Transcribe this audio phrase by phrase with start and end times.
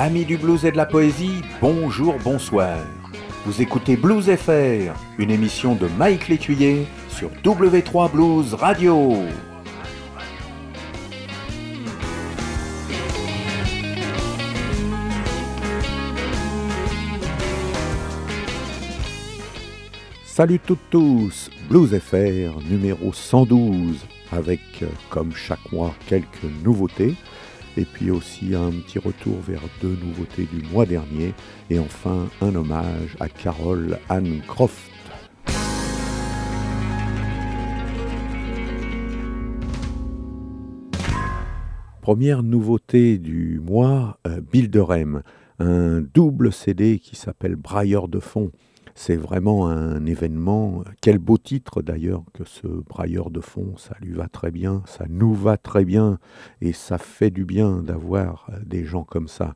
[0.00, 2.78] Amis du blues et de la poésie, bonjour, bonsoir.
[3.44, 9.16] Vous écoutez Blues FR, une émission de Mike Létuyer sur W3 Blues Radio.
[20.24, 27.16] Salut toutes tous, Blues FR numéro 112 avec euh, comme chaque mois quelques nouveautés
[27.78, 31.32] et puis aussi un petit retour vers deux nouveautés du mois dernier
[31.70, 34.90] et enfin un hommage à Carol Ann Croft.
[42.00, 45.22] Première nouveauté du mois, euh, Bill Durham,
[45.60, 48.50] un double CD qui s'appelle Brailleur de fond.
[49.00, 50.82] C'est vraiment un événement.
[51.00, 53.76] Quel beau titre d'ailleurs que ce brailleur de fond.
[53.76, 56.18] Ça lui va très bien, ça nous va très bien
[56.60, 59.54] et ça fait du bien d'avoir des gens comme ça.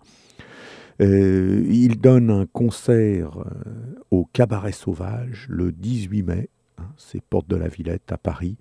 [1.00, 6.48] Euh, il donne un concert euh, au Cabaret Sauvage le 18 mai.
[6.78, 8.56] hein, c'est Porte de la Villette à Paris.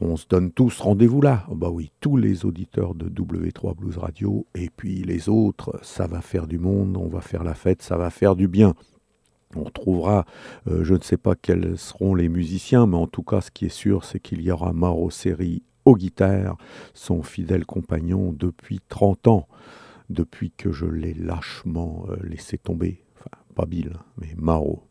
[0.00, 1.44] On se donne tous rendez-vous là.
[1.50, 6.06] Oh bah oui, tous les auditeurs de W3 Blues Radio et puis les autres, ça
[6.06, 8.74] va faire du monde, on va faire la fête, ça va faire du bien.
[9.56, 10.26] On retrouvera,
[10.68, 13.66] euh, je ne sais pas quels seront les musiciens, mais en tout cas, ce qui
[13.66, 16.56] est sûr, c'est qu'il y aura Mauro Seri aux guitares,
[16.94, 19.48] son fidèle compagnon depuis 30 ans,
[20.08, 23.02] depuis que je l'ai lâchement euh, laissé tomber.
[23.16, 24.84] Enfin, pas Bill, mais Mauro.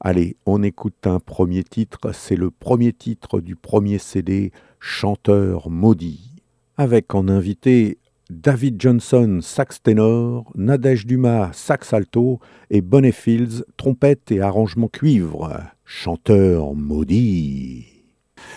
[0.00, 2.12] Allez, on écoute un premier titre.
[2.12, 6.42] C'est le premier titre du premier CD, Chanteur maudit,
[6.76, 7.98] avec en invité
[8.30, 15.62] David Johnson, sax ténor, Nadège Dumas, sax alto et Bonnet Fields, trompette et arrangement cuivre.
[15.86, 17.86] Chanteur maudit.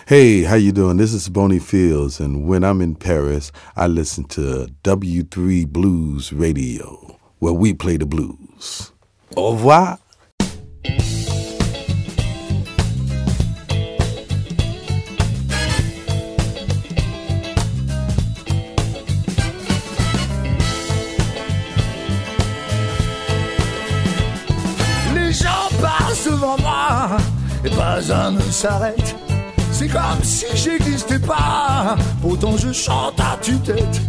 [0.06, 0.98] Hey, how you doing?
[0.98, 7.18] This is Boney Fields, and when I'm in Paris, I listen to W3 Blues Radio,
[7.38, 8.92] where we play the blues.
[9.36, 9.98] Au revoir.
[27.64, 29.16] Et pas un ne s'arrête.
[29.70, 31.96] C'est comme si j'existais pas.
[32.20, 34.00] Pourtant je chante à tue-tête.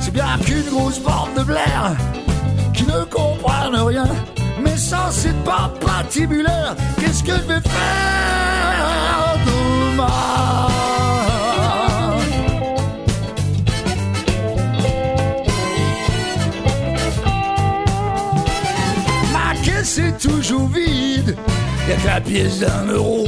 [0.00, 1.96] C'est bien qu'une grosse bande de blaire
[2.72, 4.08] qui ne comprennent rien.
[4.62, 10.89] Mais sans cette pas patibulaire, qu'est-ce que je vais faire demain?
[22.04, 23.26] La pièce d'un euro.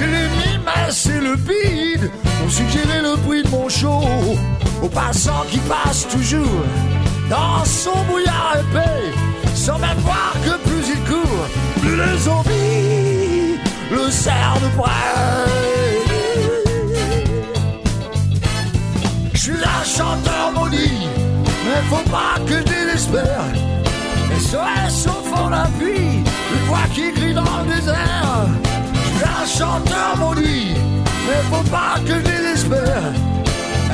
[0.00, 0.62] Les mimes
[1.06, 2.10] et le bide
[2.44, 4.02] ont suggéré le prix de mon show
[4.82, 6.64] aux passants qui passent toujours
[7.28, 9.12] dans son brouillard épais,
[9.54, 11.46] sans même voir que plus il court,
[11.80, 13.58] plus les zombies
[13.90, 15.48] le serrent de près.
[19.34, 21.08] Je suis un chanteur maudit,
[21.64, 23.44] mais faut pas que je désespère.
[24.38, 26.27] SOS au fond la pluie, une
[26.68, 28.46] voix qui crie dans le désert.
[28.94, 30.74] Je suis un chanteur maudit,
[31.26, 33.12] mais faut pas que je désespère.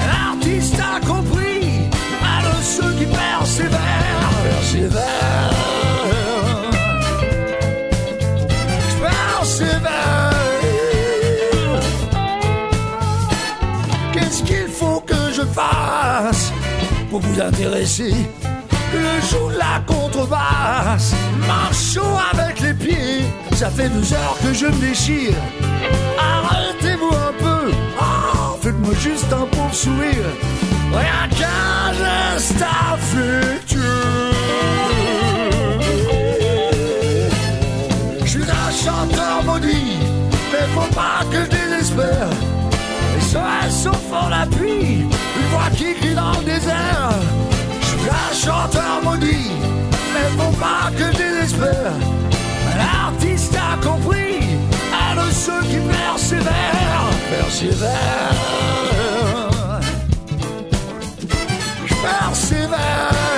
[0.08, 1.88] L'artiste a compris,
[2.22, 5.50] à de ceux qui persévèrent, persévèrent.
[9.00, 10.30] Persévère.
[14.12, 16.52] Qu'est-ce qu'il faut que je fasse
[17.10, 18.14] pour vous intéresser?
[18.94, 21.14] Je joue la contrebasse,
[21.46, 21.98] marche
[22.32, 23.24] avec les pieds.
[23.56, 25.34] Ça fait deux heures que je me déchire.
[26.18, 30.30] Arrêtez-vous un peu, Oh, faites-moi juste un pauvre sourire.
[30.92, 33.80] Rien qu'un geste affectueux.
[38.24, 39.98] Je suis un chanteur maudit,
[40.52, 42.28] mais faut pas que je désespère.
[43.20, 47.10] SOS au fond la pluie, une voix qui crie dans le désert.
[48.04, 49.50] Je suis un chanteur maudit,
[50.12, 51.92] mais faut pas que je désespère.
[52.76, 54.40] L'artiste a compris,
[54.92, 58.34] à de ceux qui persévèrent, persévèrent.
[61.86, 63.33] Je persévère.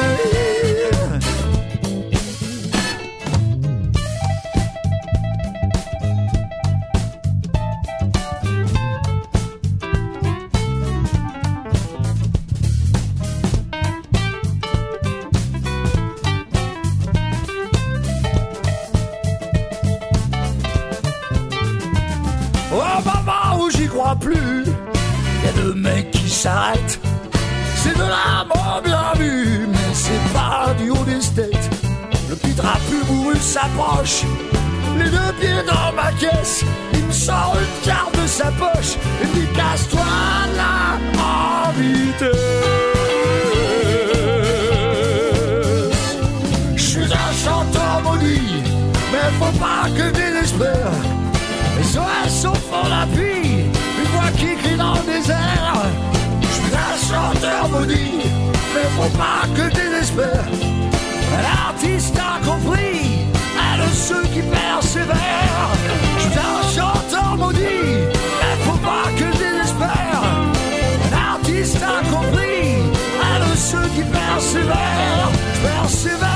[27.75, 31.71] C'est de la mort bien vue, mais c'est pas du haut des têtes.
[32.29, 34.23] Le petit trapu bourru s'approche,
[34.97, 36.65] les deux pieds dans ma caisse.
[36.93, 40.05] Il me sort une carte de sa poche et me dit casse-toi
[40.57, 41.73] là en.
[46.77, 48.63] Je suis un chanteur maudit,
[49.11, 50.93] mais faut pas que désespère.
[51.77, 53.65] Les SOS au fond la pluie,
[53.99, 56.16] une voix qui crie dans le désert.
[56.99, 58.25] Chanteur maudit,
[58.75, 60.47] mais faut pas que désespère.
[61.43, 65.71] L'artiste a compris, aide ceux qui persévèrent.
[66.17, 67.61] Je suis un chanteur maudit,
[68.41, 70.23] mais faut pas que désespère.
[71.11, 72.79] L'artiste a compris,
[73.29, 75.31] aide ceux qui persévèrent.
[75.63, 76.36] Persévère.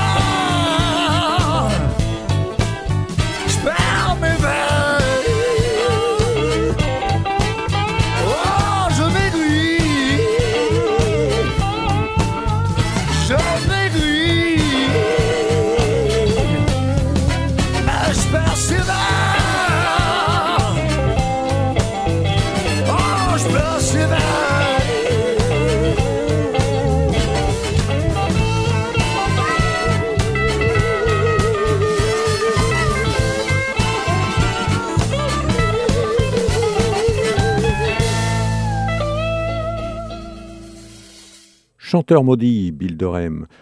[41.91, 42.97] Chanteur maudit, Bill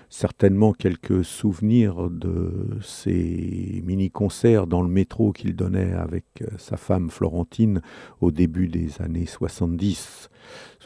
[0.07, 7.09] certainement quelques souvenirs de ces mini-concerts dans le métro qu'il donnait avec euh, sa femme
[7.09, 7.81] Florentine
[8.21, 10.29] au début des années 70,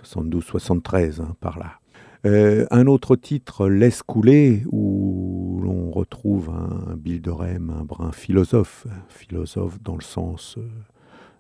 [0.06, 1.82] 72-73, hein, par là.
[2.26, 8.88] Euh, un autre titre, Laisse couler, où l'on retrouve un Bill Durham, un brin philosophe,
[9.10, 10.62] philosophe dans le sens euh,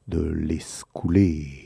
[0.09, 1.65] de laisse couler.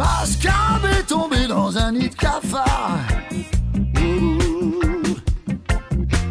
[0.00, 2.98] Ascab est tombé dans un nid de cafard.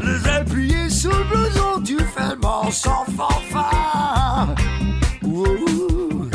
[0.01, 1.83] Les pliées sous le blouson,
[2.19, 4.55] le mort sans fanfare.
[5.23, 6.29] Ouh.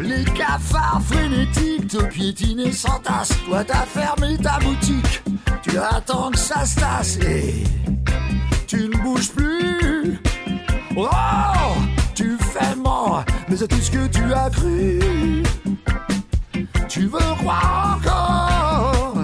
[0.00, 3.36] Les cafards frénétiques te piétinent et s'entassent.
[3.46, 5.22] Toi, t'as fermé ta boutique,
[5.62, 7.64] tu attends que ça se tasse et
[8.66, 10.20] tu ne bouges plus.
[10.96, 11.08] Oh,
[12.14, 15.00] tu fais le mort, mais c'est tout ce que tu as cru.
[16.88, 19.14] Tu veux croire encore?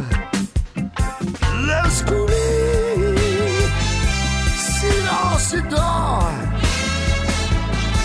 [1.67, 3.17] Laisse couler.
[4.57, 6.31] Silence et dors.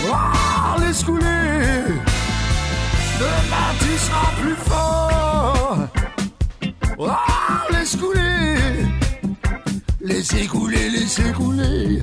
[0.08, 1.84] Oh, laisse couler.
[3.20, 5.78] Demain tu seras plus fort.
[6.98, 8.32] Oh, laisse couler.
[10.00, 12.02] Laissez couler, laissez couler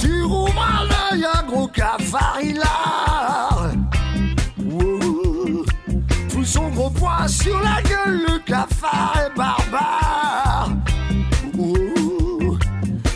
[0.00, 3.05] Tu rouvres l'œil, un gros cafard hilar
[6.76, 10.68] gros poing sur la gueule, le cafard est barbare.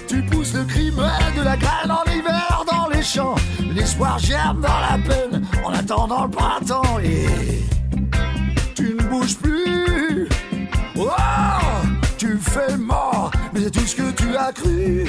[0.08, 1.02] Tu pousses le crime
[1.36, 3.34] de la graine en hiver dans les champs.
[3.74, 7.26] L'espoir germe dans la peine en attendant le printemps et
[8.74, 10.28] tu ne bouges plus.
[10.96, 11.10] Oh,
[12.16, 15.06] tu fais mort, mais c'est tout ce que tu as cru.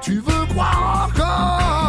[0.00, 1.83] Tu veux croire encore?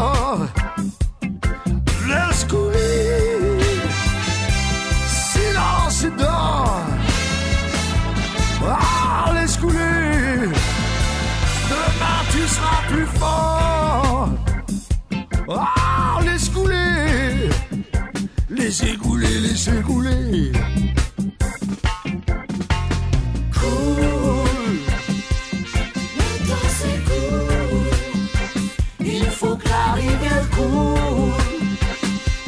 [18.66, 20.52] Laissez couler, laissez couler
[23.54, 24.02] Cool
[26.18, 27.86] Maintenant c'est cool,
[29.02, 31.36] Il faut que la rivière coule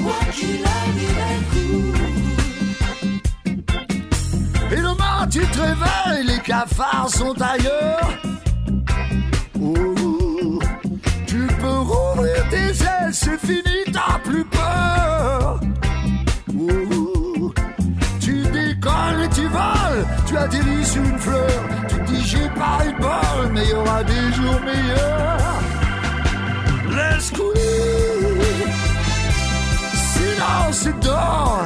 [0.01, 2.01] quoi qu'il arrive, elle coule.
[4.71, 8.09] Et demain tu te réveilles, les cafards sont ailleurs.
[9.59, 10.59] Ouh,
[11.27, 15.26] tu peux rouvrir tes ailes, c'est fini, t'as plus peur.
[20.95, 21.61] Une fleur.
[21.89, 25.61] Tu dis j'ai pas eu de bol, mais il y aura des jours meilleurs.
[26.95, 28.41] Laisse couler,
[29.93, 31.65] silence et dors.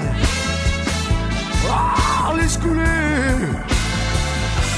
[1.74, 2.84] Ah, laisse couler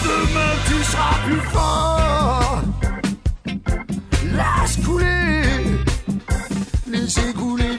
[0.04, 2.62] Demain tu seras plus fort
[4.26, 5.44] Laisse couler
[6.88, 7.73] laissez couler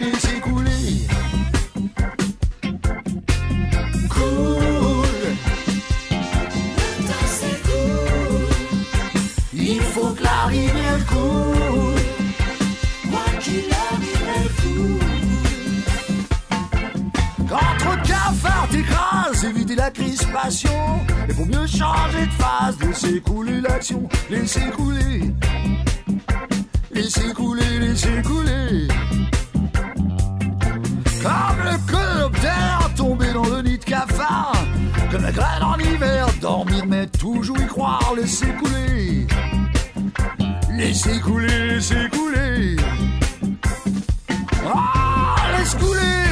[20.37, 25.33] Et pour mieux changer de phase, laisser couler l'action, laisser couler.
[26.91, 28.89] Laissez couler, laissez couler.
[31.23, 34.57] Comme le coléoptère tombé dans le nid de cafard.
[35.13, 39.27] Comme la graine en hiver, dormir mais toujours y croire, laissez couler.
[40.73, 42.77] Laissez couler, laissez couler.
[44.67, 46.24] Ah, laisse couler.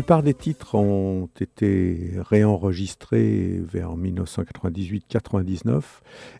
[0.00, 5.82] Plupart des titres ont été réenregistrés vers 1998-99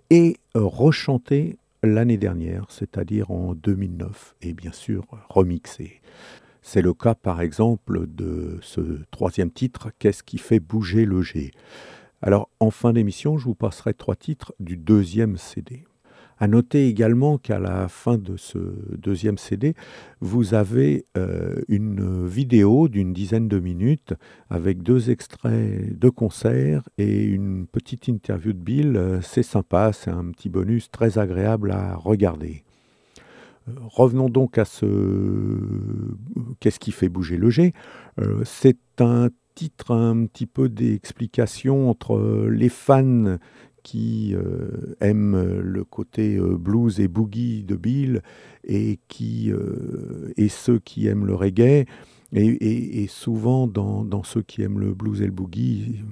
[0.08, 6.00] et rechantés l'année dernière, c'est-à-dire en 2009, et bien sûr remixés.
[6.62, 11.50] C'est le cas par exemple de ce troisième titre, Qu'est-ce qui fait bouger le G?
[12.22, 15.84] Alors en fin d'émission, je vous passerai trois titres du deuxième CD.
[16.42, 18.58] À noter également qu'à la fin de ce
[18.96, 19.74] deuxième CD,
[20.20, 24.14] vous avez euh, une vidéo d'une dizaine de minutes
[24.48, 28.96] avec deux extraits de concerts et une petite interview de Bill.
[28.96, 32.64] Euh, C'est sympa, c'est un petit bonus très agréable à regarder.
[33.68, 34.86] Euh, Revenons donc à ce
[36.58, 37.74] Qu'est-ce qui fait bouger le G
[38.44, 43.36] C'est un titre un petit peu d'explication entre les fans
[43.90, 48.22] qui euh, aiment le côté euh, blues et boogie de Bill
[48.62, 51.86] et, qui, euh, et ceux qui aiment le reggae.
[52.32, 56.04] Et, souvent, dans, ceux qui aiment le blues et le boogie,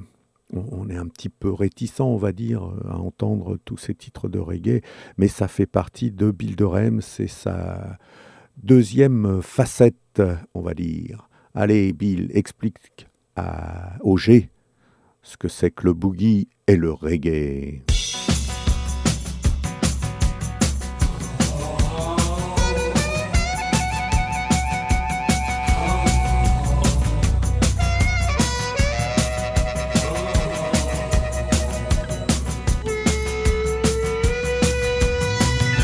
[0.52, 4.40] on, est un petit peu réticent, on va dire, à entendre tous ces titres de
[4.40, 4.82] reggae,
[5.16, 7.96] mais ça fait partie de Bill Durham, c'est sa
[8.56, 10.20] deuxième facette,
[10.54, 11.28] on va dire.
[11.54, 13.06] Allez, Bill, explique
[13.36, 14.16] à, au
[15.28, 17.82] ce que c'est que le boogie et le reggae.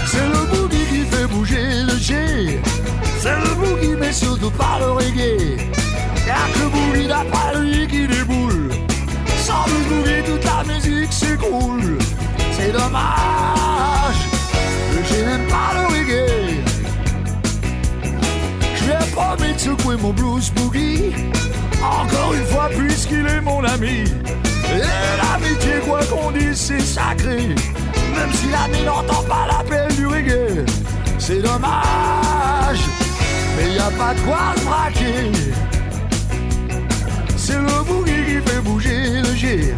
[0.07, 2.61] C'est le boogie qui fait bouger le G.
[3.19, 5.59] C'est le boogie, mais surtout pas le reggae.
[6.25, 8.24] Que le boogie d'après lui qui.
[9.67, 11.99] Le boogie, toute la musique s'écroule.
[12.53, 14.21] C'est dommage.
[15.09, 16.65] G n'aime pas le reggae.
[18.77, 21.13] Je lui ai promis de secouer mon blues boogie.
[21.83, 24.05] Encore une fois, puisqu'il est mon ami.
[24.75, 24.81] Et
[25.21, 27.55] l'amitié, quoi qu'on dise, c'est sacré.
[28.17, 30.65] Même si l'ami n'entend pas l'appel du reggae.
[31.19, 32.83] C'est dommage,
[33.57, 35.33] mais y a pas de quoi se braquer.
[37.37, 38.94] C'est le boogie qui fait bouger
[39.37, 39.75] Hier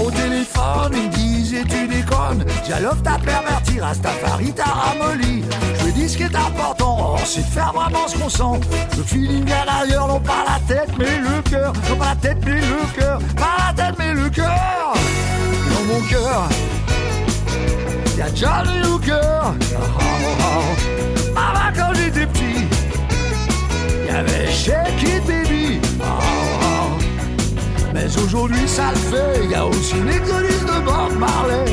[0.00, 2.44] au téléphone, ils me disaient tu déconnes.
[2.64, 5.44] Dialogue t'a perverti, Rastafari t'a ramolli.
[5.78, 8.60] Je dis ce qui est important, oh, c'est de faire vraiment ce qu'on sent.
[8.96, 11.72] Le feeling vient d'ailleurs, non pas la tête mais le cœur.
[11.88, 13.20] Non pas la tête mais le cœur.
[13.36, 14.94] Pas la tête mais le cœur.
[15.70, 16.48] Dans mon cœur,
[18.18, 19.20] y'a Johnny Hooker.
[19.22, 19.54] Oh,
[20.00, 20.64] oh, oh.
[21.32, 22.66] Maman quand j'étais petit,
[24.08, 25.22] y'avait Shake It.
[25.28, 25.43] Oh, oh.
[28.04, 31.64] Mais aujourd'hui ça le fait, y a aussi l'église de Bob Marley.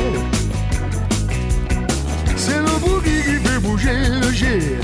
[2.36, 4.78] C'est le boogie qui fait bouger le G.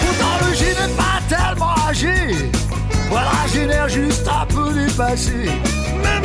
[0.00, 2.48] Pourtant le G n'est pas tellement âgé.
[3.08, 5.48] Voilà, génère juste un peu dépassé.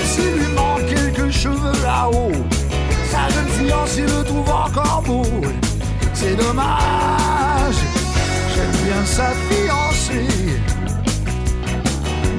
[0.03, 2.31] S'il lui manque quelques cheveux là-haut.
[3.11, 5.25] Sa jeune fiancée le trouve encore beau.
[6.13, 7.75] C'est dommage,
[8.53, 10.59] j'aime bien sa fiancée.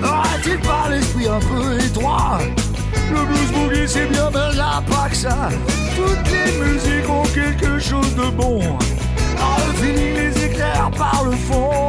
[0.00, 2.38] N'aurait-il pas l'esprit un peu étroit?
[3.12, 4.56] Le blues boogie c'est bien, mais
[4.90, 5.48] pas que ça.
[5.94, 8.60] Toutes les musiques ont quelque chose de bon.
[8.60, 11.88] Dans le feeling, les éclairs par le fond.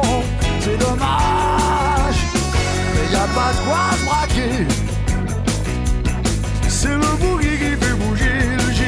[0.60, 2.20] C'est dommage,
[2.94, 4.87] mais y a pas de quoi se braquer.
[7.10, 8.80] Le boogie qui fait bouger le G.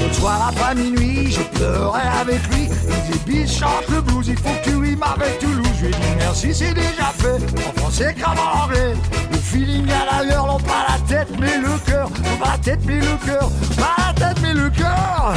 [0.00, 2.68] L'autre soir après minuit, j'ai pleuré avec lui.
[3.10, 5.66] Il dit, chante le blues, il faut que tu rimes avec Toulouse.
[5.78, 7.38] Je lui ai dit merci, c'est déjà fait.
[7.68, 8.94] En français comme en anglais.
[9.30, 12.08] Le feeling à l'ailleurs, non pas la tête, mais le cœur.
[12.10, 13.50] Non pas la tête, mais le cœur.
[13.76, 15.34] Pas la tête, mais le cœur.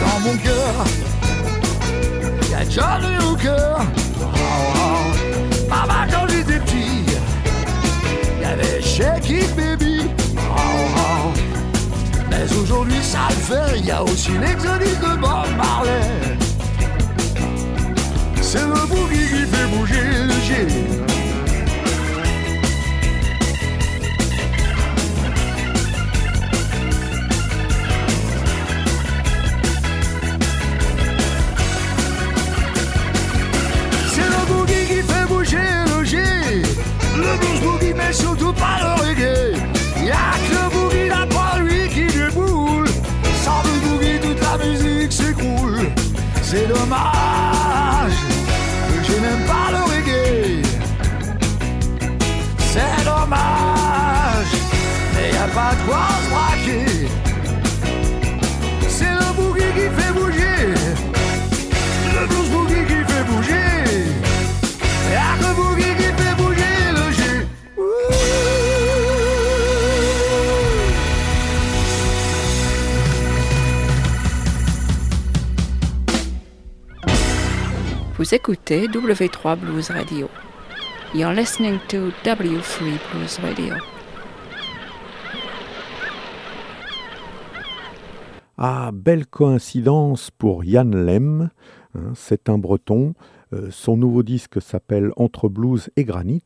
[0.00, 0.74] Dans mon cœur,
[2.50, 3.76] y a Johnny Hooker.
[4.20, 4.28] Oh.
[5.68, 7.04] Maman, quand j'étais petit,
[8.40, 10.10] y avait Shake It Baby.
[12.30, 16.00] Mais aujourd'hui ça le fait, il y a aussi l'exotique de Bob Marley.
[18.40, 20.54] C'est le boogie qui fait bouger le G.
[34.12, 36.16] C'est le boogie qui fait bouger le G.
[37.16, 39.77] Le blues boogie, mais surtout pas le reggae.
[46.50, 48.20] C'est dommage
[48.88, 50.62] que je n'aime pas le reggae.
[52.72, 54.54] C'est dommage,
[55.14, 56.06] mais y a pas de quoi
[78.28, 80.28] Vous écoutez W3 Blues Radio.
[81.14, 83.74] You're listening to W3 Blues Radio.
[88.58, 91.48] Ah, belle coïncidence pour Yann Lem,
[91.94, 93.14] hein, c'est un breton.
[93.54, 96.44] Euh, son nouveau disque s'appelle Entre blues et granit,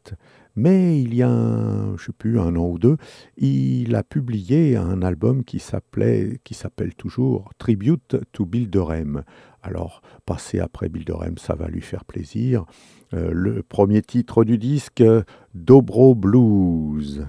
[0.54, 2.96] mais il y a, un, je sais plus, un an ou deux,
[3.38, 9.24] il a publié un album qui s'appelait, qui s'appelle toujours Tribute to Bill Durham.
[9.62, 12.64] Alors, passer après Bill Durham, ça va lui faire plaisir.
[13.14, 15.02] Euh, le premier titre du disque,
[15.54, 17.26] Dobro Blues.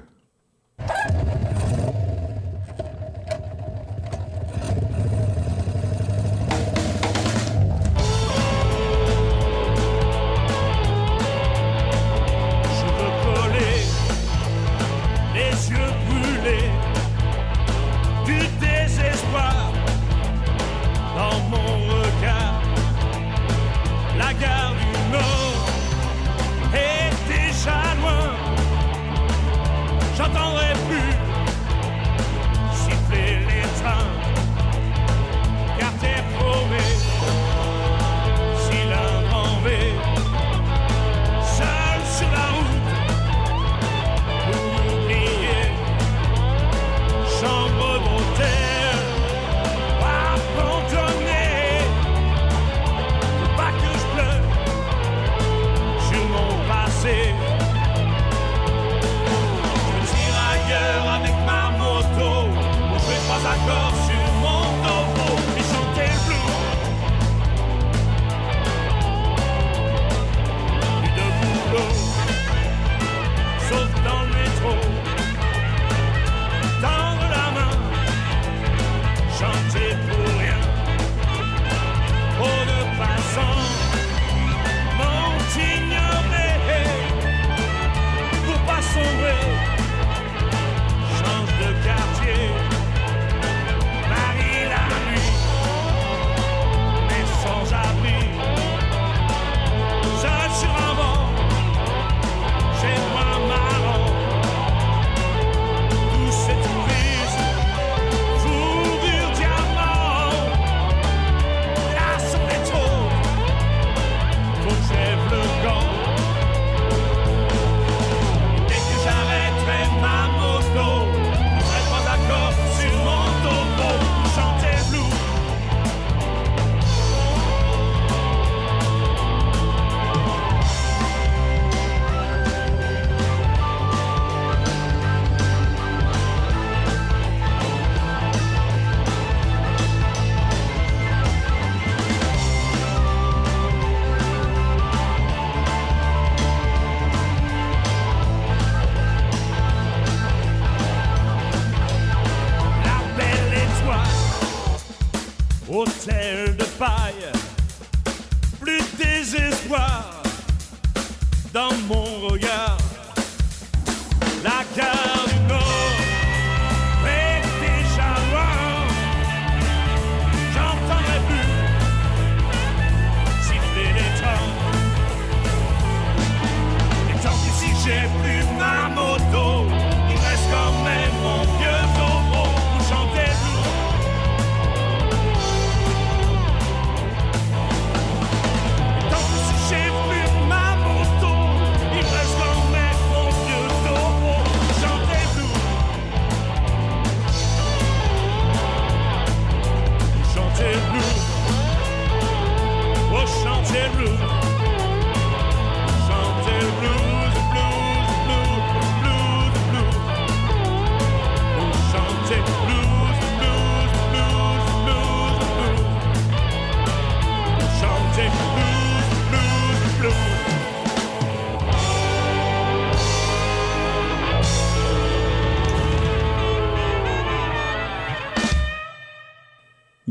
[161.53, 162.82] Dans mon regard.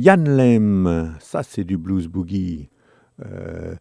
[0.02, 2.70] Yann Lem, ça c'est du blues boogie.
[3.24, 3.76] Euh,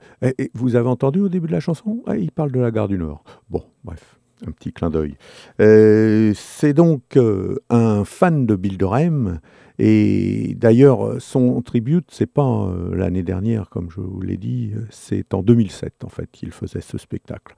[0.54, 2.04] vous avez entendu au début de la chanson?
[2.06, 3.24] Ah, Il parle de la gare du Nord.
[3.50, 5.16] Bon, bref, un petit clin d'œil.
[5.60, 9.40] Euh, c'est donc euh, un fan de Bill Durham.
[9.80, 15.42] Et d'ailleurs, son tribute, c'est pas l'année dernière, comme je vous l'ai dit, c'est en
[15.42, 17.56] 2007 en fait qu'il faisait ce spectacle.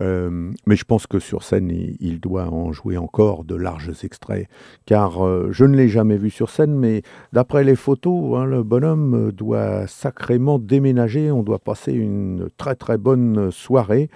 [0.00, 4.48] Euh, mais je pense que sur scène, il, doit en jouer encore de larges extraits,
[4.86, 8.62] car euh, je ne l'ai jamais vu sur scène, mais D'après les photos, hein, le
[8.62, 11.30] bonhomme doit sacrément déménager.
[11.30, 14.10] On doit passer une très très bonne soirée.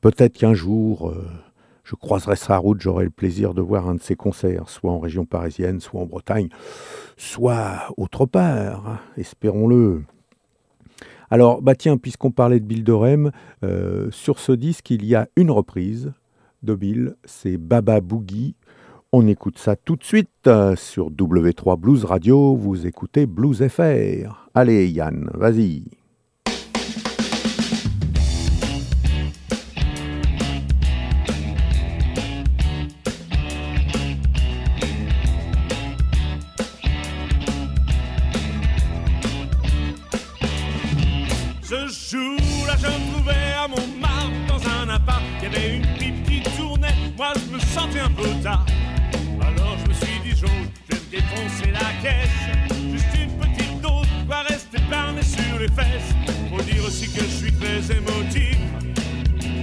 [0.00, 1.24] Peut-être qu'un jour, euh,
[1.84, 4.98] je croiserai sa route, j'aurai le plaisir de voir un de ses concerts, soit en
[4.98, 6.48] région parisienne, soit en Bretagne,
[7.16, 8.88] soit autre part.
[8.88, 10.02] hein, Espérons-le.
[11.30, 13.30] Alors, bah tiens, puisqu'on parlait de Bill Dorem,
[13.62, 16.12] euh, sur ce disque, il y a une reprise
[16.62, 18.54] de Bill, c'est Baba Boogie.
[19.12, 22.54] On écoute ça tout de suite euh, sur W3 Blues Radio.
[22.54, 24.50] Vous écoutez Blues FR.
[24.54, 25.97] Allez, Yann, vas-y.
[49.40, 50.50] Alors, je me suis dit, Joe,
[50.88, 52.30] je vais défoncer la caisse.
[52.90, 56.14] Juste une petite dose, va rester parné sur les fesses.
[56.50, 58.58] Faut dire aussi que je suis très émotif.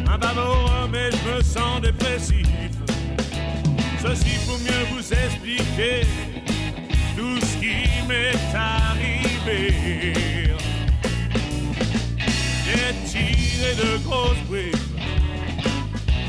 [0.08, 2.48] Un bavard, mais je me sens dépressif.
[4.02, 6.06] Ceci pour mieux vous expliquer
[7.18, 9.74] tout ce qui m'est arrivé.
[12.66, 14.76] J'ai tiré de grosses briques.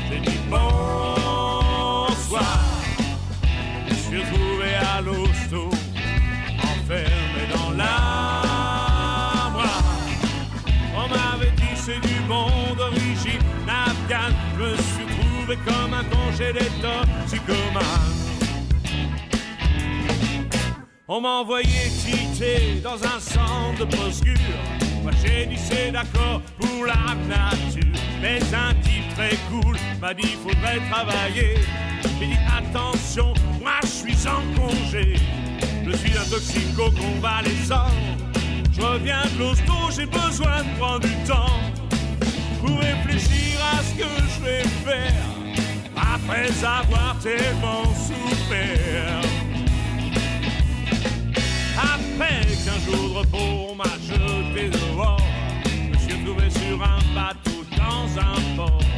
[0.09, 0.37] J'ai dit
[2.29, 2.59] bonsoir.
[3.87, 5.69] Je suis retrouvé à l'hosto,
[6.57, 8.63] enfermé dans l'armoire.
[10.95, 12.19] On m'avait dit c'est du
[12.75, 14.35] d'origine afghane.
[14.57, 18.15] Je me suis trouvé comme un congélateur toxicomane.
[21.07, 24.35] On m'a envoyé titer dans un centre de.
[25.03, 27.93] Moi j'ai dit c'est d'accord pour la nature.
[28.21, 31.55] Mais un type très cool m'a dit faudrait travailler.
[32.19, 35.15] J'ai dit attention, moi je suis en congé.
[35.85, 37.89] Je suis un toxico convalescent.
[38.73, 41.59] Je reviens de l'hosto, j'ai besoin de prendre du temps
[42.61, 45.13] pour réfléchir à ce que je vais faire
[45.95, 49.21] après avoir tellement souffert.
[51.75, 55.21] Après qu'un jour de repos m'a jeté dehors,
[55.65, 58.96] je me suis trouvé sur un bateau dans un port.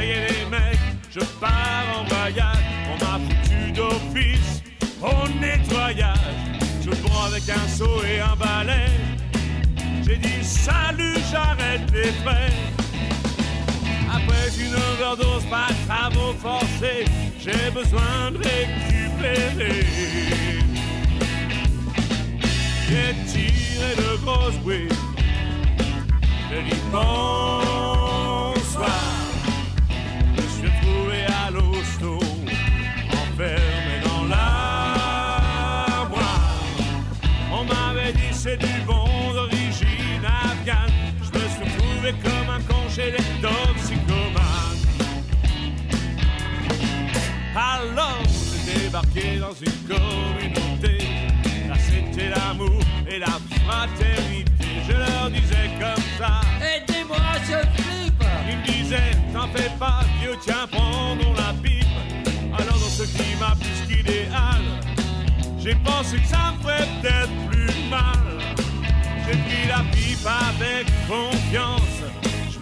[0.00, 0.78] Mecs,
[1.10, 2.56] je pars en voyage.
[2.90, 4.62] On m'a foutu d'office
[5.02, 6.16] au nettoyage.
[6.82, 8.86] Je prends avec un seau et un balai.
[10.02, 12.50] J'ai dit salut, j'arrête les frais.
[14.10, 17.04] Après une overdose, pas de travaux forcés,
[17.38, 19.84] j'ai besoin de récupérer.
[22.88, 24.92] J'ai tiré de grosses briques.
[26.50, 28.09] J'ai dit bonsoir.
[43.00, 44.40] Un congélé toxicomane.
[47.56, 48.22] Alors
[48.64, 51.04] j'ai débarqué dans une communauté.
[51.68, 54.66] Là c'était l'amour et la fraternité.
[54.86, 56.40] Je leur disais comme ça.
[56.60, 61.86] Aidez-moi, je flippe Ils me disaient, t'en fais pas, Dieu tiens, prendons la pipe.
[62.52, 64.62] Alors dans ce climat plus qu'idéal,
[65.58, 68.40] j'ai pensé que ça me ferait peut-être plus mal.
[69.26, 72.02] J'ai pris la pipe avec confiance,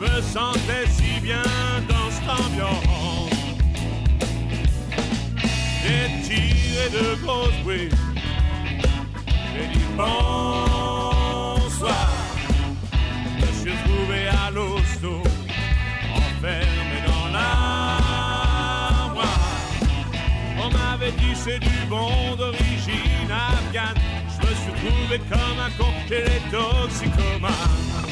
[0.01, 1.43] je me sentais si bien
[1.89, 3.31] dans cette ambiance.
[5.83, 7.89] J'ai tiré de grosses bruits,
[9.55, 12.09] j'ai dit bonsoir.
[13.41, 15.23] Je suis trouvé à l'hosto,
[16.15, 19.41] enfermé dans l'armoire.
[20.61, 23.97] On m'avait dit c'est du bon d'origine afghane.
[24.29, 28.08] Je me suis trouvé comme un con les toxicomanes.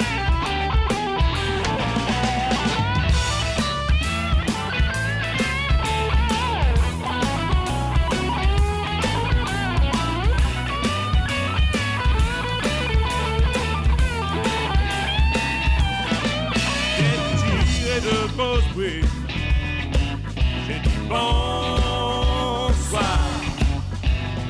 [20.66, 23.18] J'ai dit bonsoir.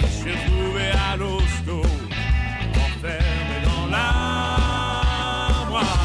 [0.00, 1.82] Je suis trouvé à l'hosto,
[2.74, 5.98] enfermé dans l'armoire.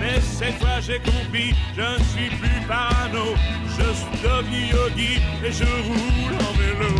[0.00, 3.34] Mais cette fois j'ai compris, je ne suis plus parano.
[3.68, 6.94] Je suis devenu yogi et je roule en vélo.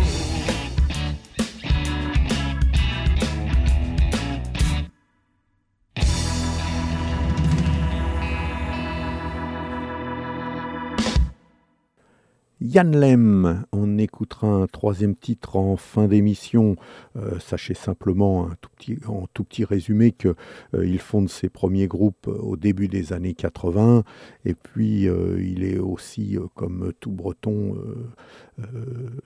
[12.73, 16.75] Yann Lem, on écoutera un troisième titre en fin d'émission.
[17.15, 18.49] Euh, sachez simplement,
[19.05, 24.03] en tout petit résumé, qu'il fonde ses premiers groupes au début des années 80.
[24.45, 28.07] Et puis, euh, il est aussi, euh, comme tout breton, euh,
[28.59, 28.65] euh,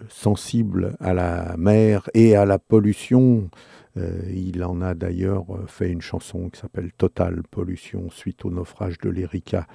[0.10, 3.50] sensible à la mer et à la pollution.
[3.98, 8.52] Euh, il en a d'ailleurs euh, fait une chanson qui s'appelle Total Pollution suite au
[8.52, 9.68] naufrage de l'Erika.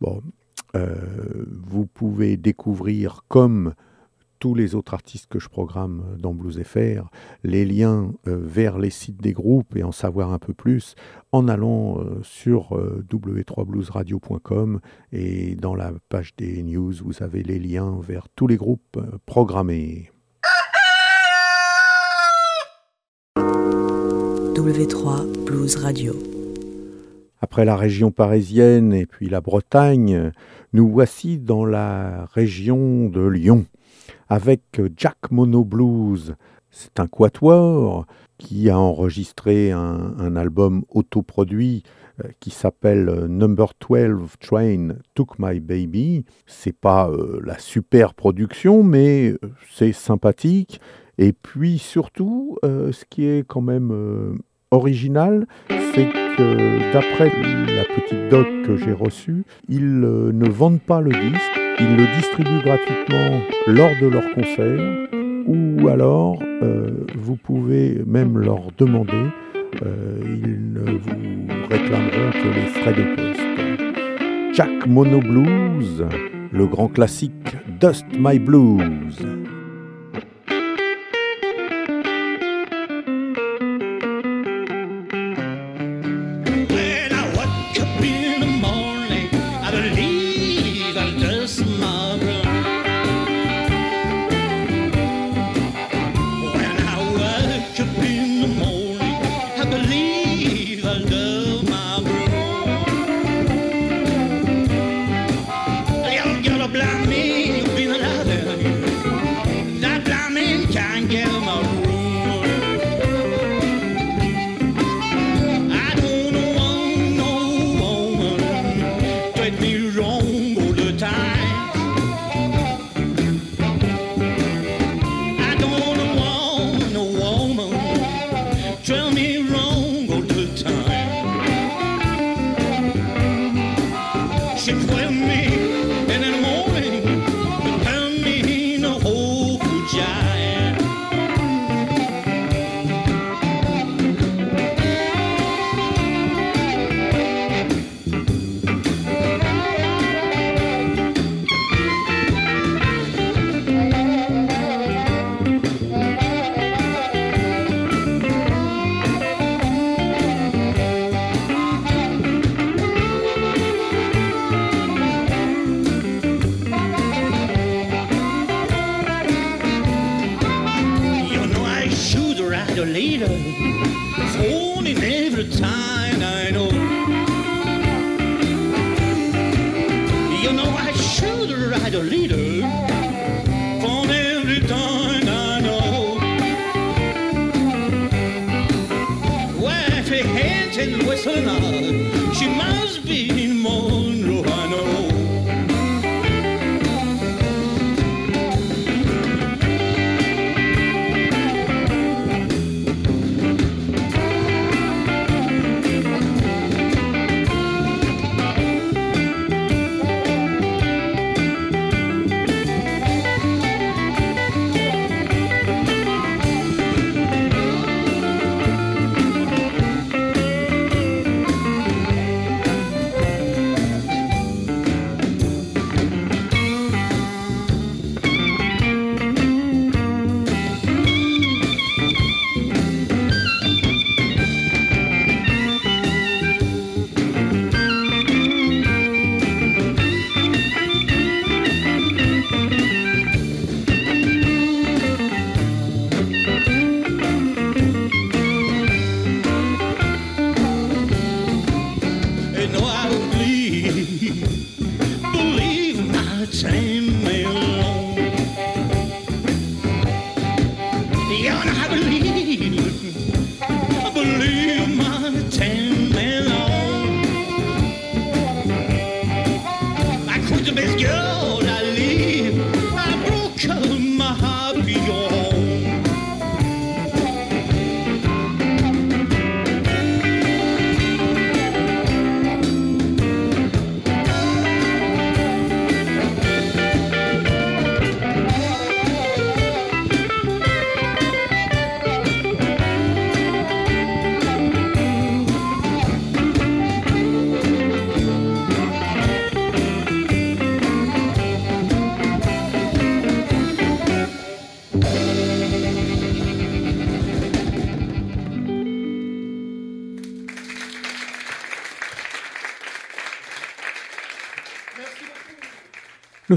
[0.00, 0.30] Bon, euh,
[0.74, 3.74] vous pouvez découvrir, comme
[4.38, 7.08] tous les autres artistes que je programme dans Blues FR,
[7.42, 10.94] les liens euh, vers les sites des groupes et en savoir un peu plus
[11.32, 14.80] en allant euh, sur euh, w3bluesradio.com
[15.12, 19.18] et dans la page des news, vous avez les liens vers tous les groupes euh,
[19.26, 20.10] programmés.
[24.54, 26.37] W3 Blues Radio.
[27.48, 30.32] Après la région parisienne et puis la Bretagne,
[30.74, 33.64] nous voici dans la région de Lyon
[34.28, 36.34] avec Jack Mono Blues.
[36.70, 38.04] C'est un quatuor
[38.36, 41.84] qui a enregistré un, un album autoproduit
[42.22, 46.26] euh, qui s'appelle euh, Number 12 Train Took My Baby.
[46.44, 49.36] C'est pas euh, la super production, mais
[49.72, 50.82] c'est sympathique.
[51.16, 54.38] Et puis surtout, ce qui est quand même
[54.70, 55.46] original,
[55.94, 57.32] c'est que d'après
[57.76, 62.06] la petite doc que j'ai reçue, ils euh, ne vendent pas le disque, ils le
[62.16, 65.08] distribuent gratuitement lors de leurs concerts,
[65.46, 69.26] ou alors euh, vous pouvez même leur demander,
[69.84, 74.54] euh, ils ne vous réclameront que les frais de poste.
[74.54, 76.04] Jack Mono Blues,
[76.50, 79.18] le grand classique Dust My Blues.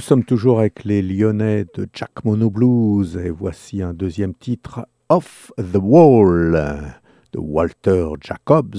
[0.02, 4.88] Nous sommes toujours avec les Lyonnais de Jack Mono Blues et voici un deuxième titre,
[5.10, 6.54] Off the Wall,
[7.32, 8.76] de Walter Jacobs.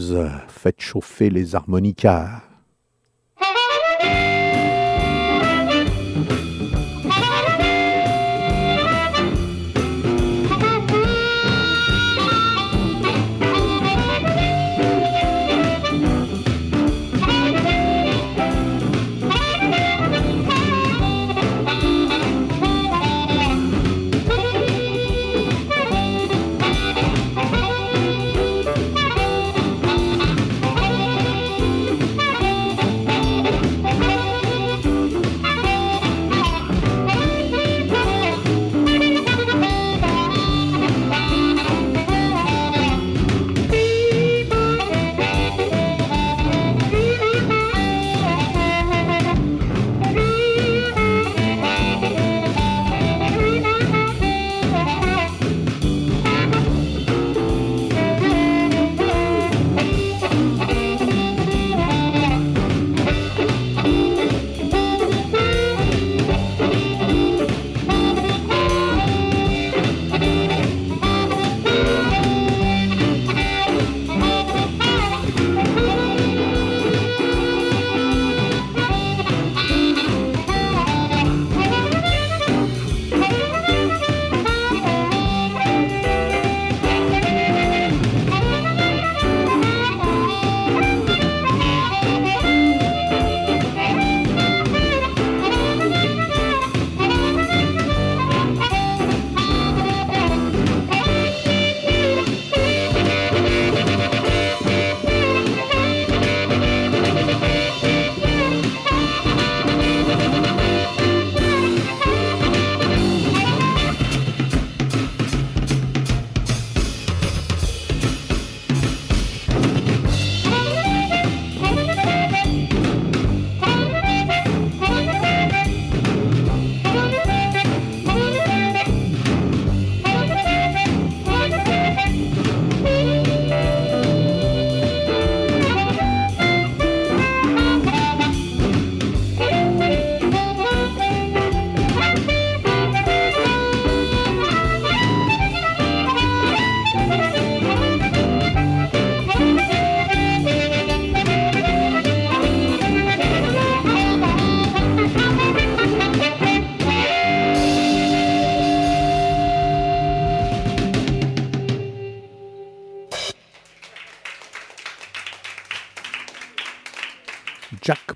[0.48, 2.42] Faites chauffer les harmonicas.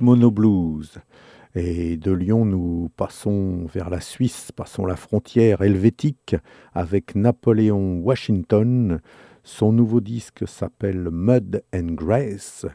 [0.06, 0.98] Jack Mono Blues.
[1.56, 6.36] Et de Lyon, nous passons vers la Suisse, passons la frontière helvétique
[6.74, 9.00] avec Napoléon Washington.
[9.42, 12.66] Son nouveau disque s'appelle Mud and Grace.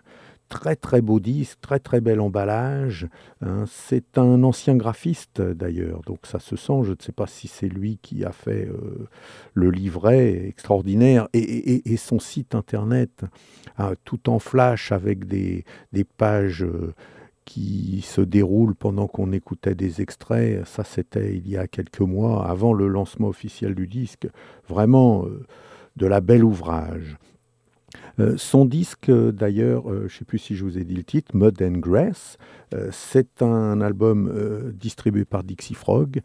[0.50, 3.08] Très très beau disque, très très bel emballage.
[3.40, 3.64] hein.
[3.68, 6.82] c'est un ancien graphiste d'ailleurs, donc ça se sent.
[6.84, 9.08] Je ne sais pas si c'est lui qui a fait euh,
[9.54, 13.24] le livret extraordinaire et, son site internet,
[13.78, 15.64] hein, tout en flash avec des,
[15.94, 16.94] des pages euh,
[17.52, 20.66] qui se déroulent pendant qu'on écoutait des extraits.
[20.66, 24.26] Ça, c'était il y a quelques mois, avant le lancement officiel du disque.
[24.70, 25.44] Vraiment euh,
[25.98, 27.18] de la belle ouvrage.
[28.20, 31.04] Euh, son disque, d'ailleurs, euh, je ne sais plus si je vous ai dit le
[31.04, 32.38] titre, Mud and Grass,
[32.92, 36.22] c'est un album distribué par Dixie Frog,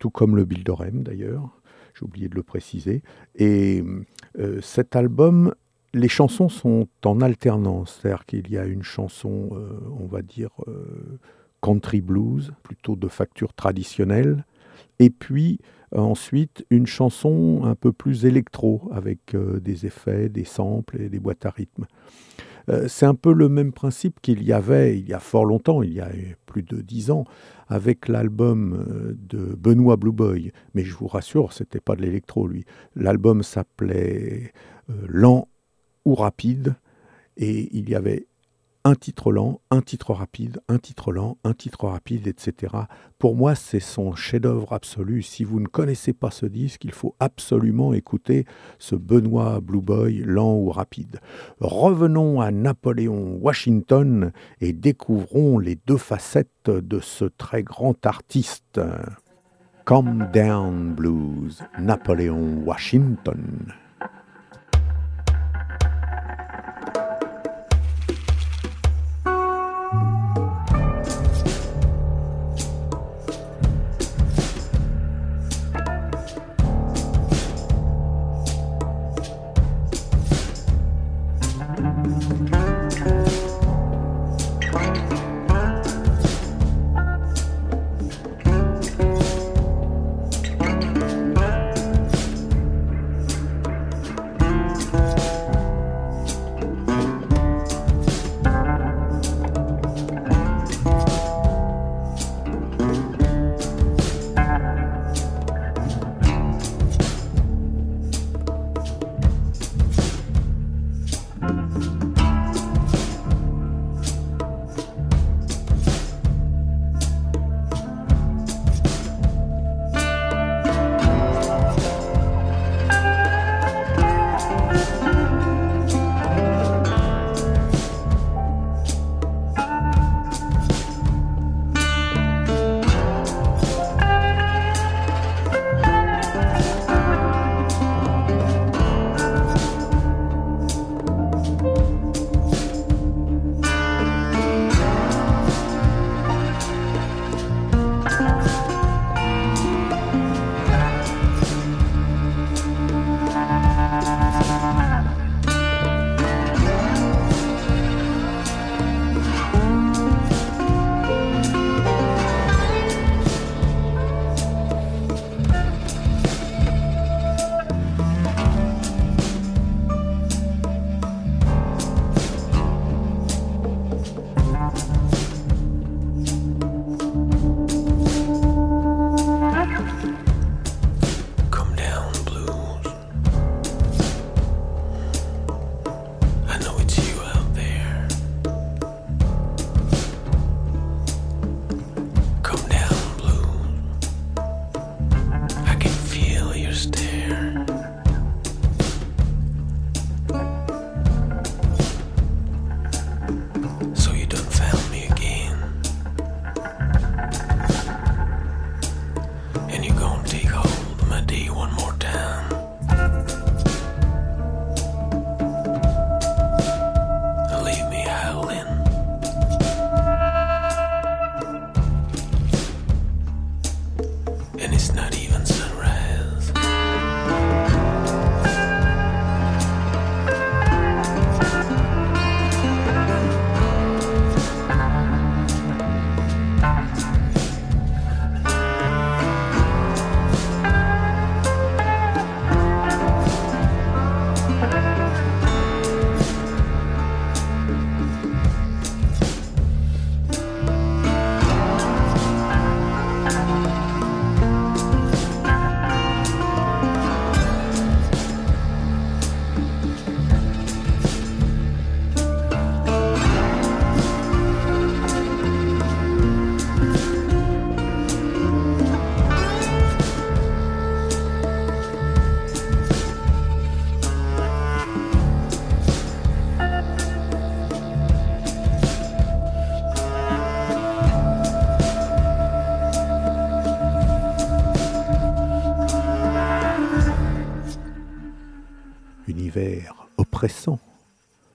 [0.00, 1.60] tout comme le Bildorem d'ailleurs,
[1.94, 3.04] j'ai oublié de le préciser.
[3.36, 3.84] Et
[4.60, 5.54] cet album,
[5.94, 10.50] les chansons sont en alternance, c'est-à-dire qu'il y a une chanson, euh, on va dire,
[10.66, 11.18] euh,
[11.62, 14.44] country blues, plutôt de facture traditionnelle,
[14.98, 15.60] et puis
[15.94, 21.20] euh, ensuite une chanson un peu plus électro, avec des effets, des samples et des
[21.20, 21.86] boîtes à rythme.
[22.86, 25.92] C'est un peu le même principe qu'il y avait il y a fort longtemps, il
[25.92, 26.08] y a
[26.46, 27.24] plus de dix ans,
[27.68, 30.50] avec l'album de Benoît Blue Boy.
[30.72, 32.64] Mais je vous rassure, c'était pas de l'électro, lui.
[32.96, 34.54] L'album s'appelait
[35.06, 35.46] Lent
[36.04, 36.74] ou Rapide,
[37.36, 38.26] et il y avait
[38.86, 42.74] un titre lent, un titre rapide, un titre lent, un titre rapide, etc.
[43.18, 45.22] Pour moi, c'est son chef-d'œuvre absolu.
[45.22, 48.44] Si vous ne connaissez pas ce disque, il faut absolument écouter
[48.78, 51.20] ce Benoît Blue Boy lent ou rapide.
[51.60, 58.82] Revenons à Napoléon Washington et découvrons les deux facettes de ce très grand artiste.
[59.86, 63.72] Calm Down Blues, Napoléon Washington.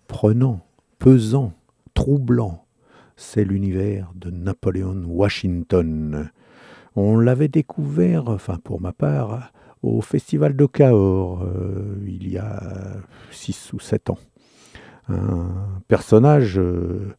[0.07, 0.61] Prenant,
[0.97, 1.53] pesant,
[1.93, 2.65] troublant.
[3.15, 6.29] C'est l'univers de Napoléon Washington.
[6.95, 9.51] On l'avait découvert, enfin pour ma part,
[9.83, 12.61] au Festival de Cahors, euh, il y a
[13.31, 14.17] six ou sept ans.
[15.07, 17.15] Un personnage euh,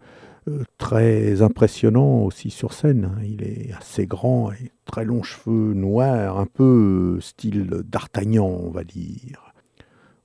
[0.78, 3.18] très impressionnant aussi sur scène.
[3.24, 8.70] Il est assez grand et très longs cheveux noirs, un peu euh, style d'Artagnan, on
[8.70, 9.49] va dire.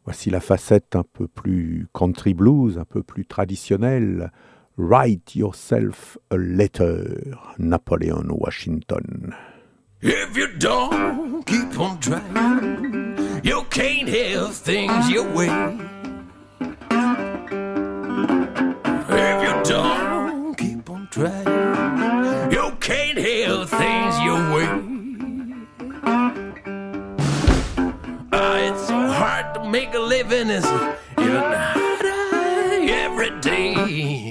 [0.06, 4.32] Voici la facette un peu plus country blues, un peu plus traditionnelle.
[4.78, 9.34] Write yourself a letter, Napoleon Washington.
[10.04, 15.50] If you don't keep on trying, you can't have things your way.
[19.10, 24.95] If you don't keep on trying, you can't have things your way.
[29.76, 31.76] make a living is an uh,
[32.90, 34.25] everyday.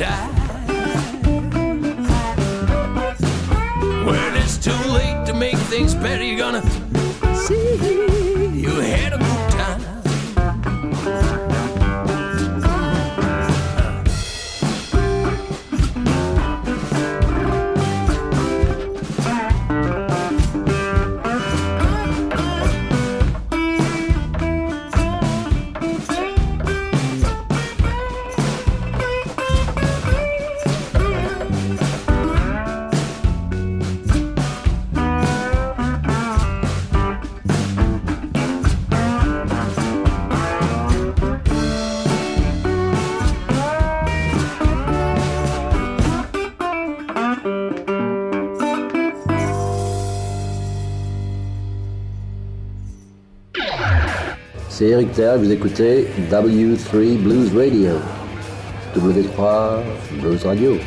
[0.00, 0.29] Die.
[54.80, 57.96] C'est Eric vous écoutez W3 Blues Radio.
[58.96, 59.82] W3
[60.22, 60.78] Blues Radio.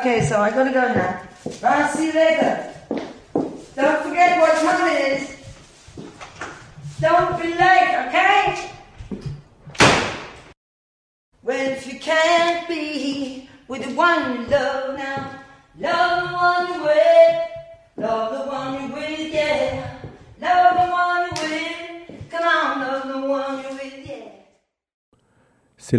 [0.00, 1.20] Okay, so I gotta go now.
[1.60, 2.72] Bye, see you later.
[2.88, 5.36] Don't forget what time it is.
[7.02, 7.89] Don't be late,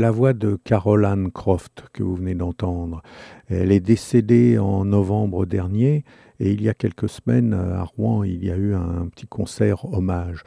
[0.02, 3.04] la voix de Carol Ann Croft que vous venez d'entendre.
[3.50, 6.04] Elle est décédée en novembre dernier
[6.40, 9.86] et il y a quelques semaines à Rouen, il y a eu un petit concert
[9.94, 10.44] hommage.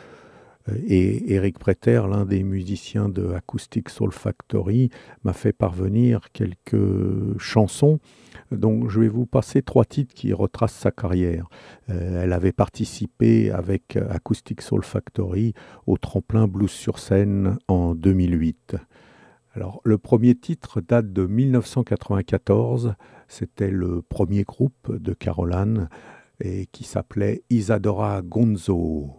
[0.86, 4.90] Et Eric Préter, l'un des musiciens de Acoustic Soul Factory,
[5.22, 8.00] m'a fait parvenir quelques chansons.
[8.50, 11.46] Donc je vais vous passer trois titres qui retracent sa carrière.
[11.90, 15.54] Euh, elle avait participé avec Acoustic Soul Factory
[15.86, 18.76] au tremplin Blues sur scène en 2008.
[19.56, 22.94] Alors, le premier titre date de 1994.
[23.28, 25.88] C'était le premier groupe de Caroline
[26.40, 29.12] et qui s'appelait Isadora Gonzo.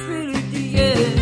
[0.00, 1.19] infinity, yeah.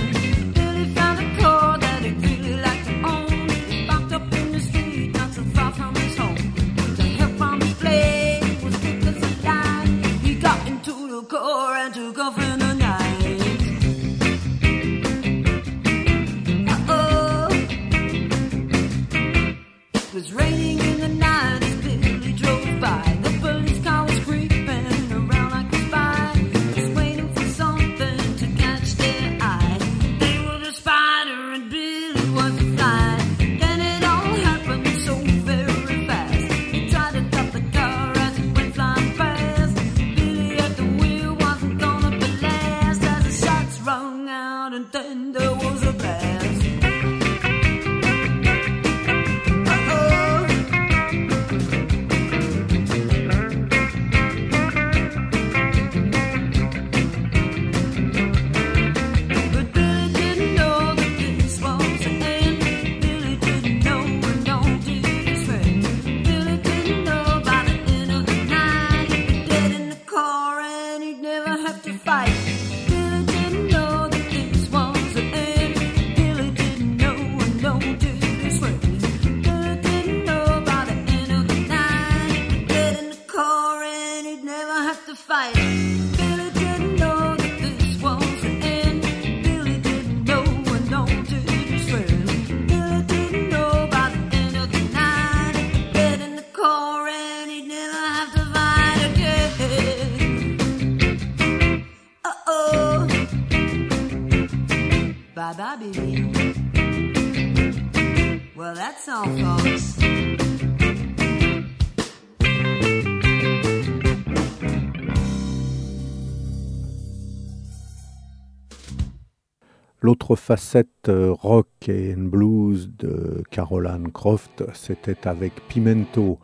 [120.48, 126.38] facette euh, rock and blues de Caroline Croft, c'était avec Pimento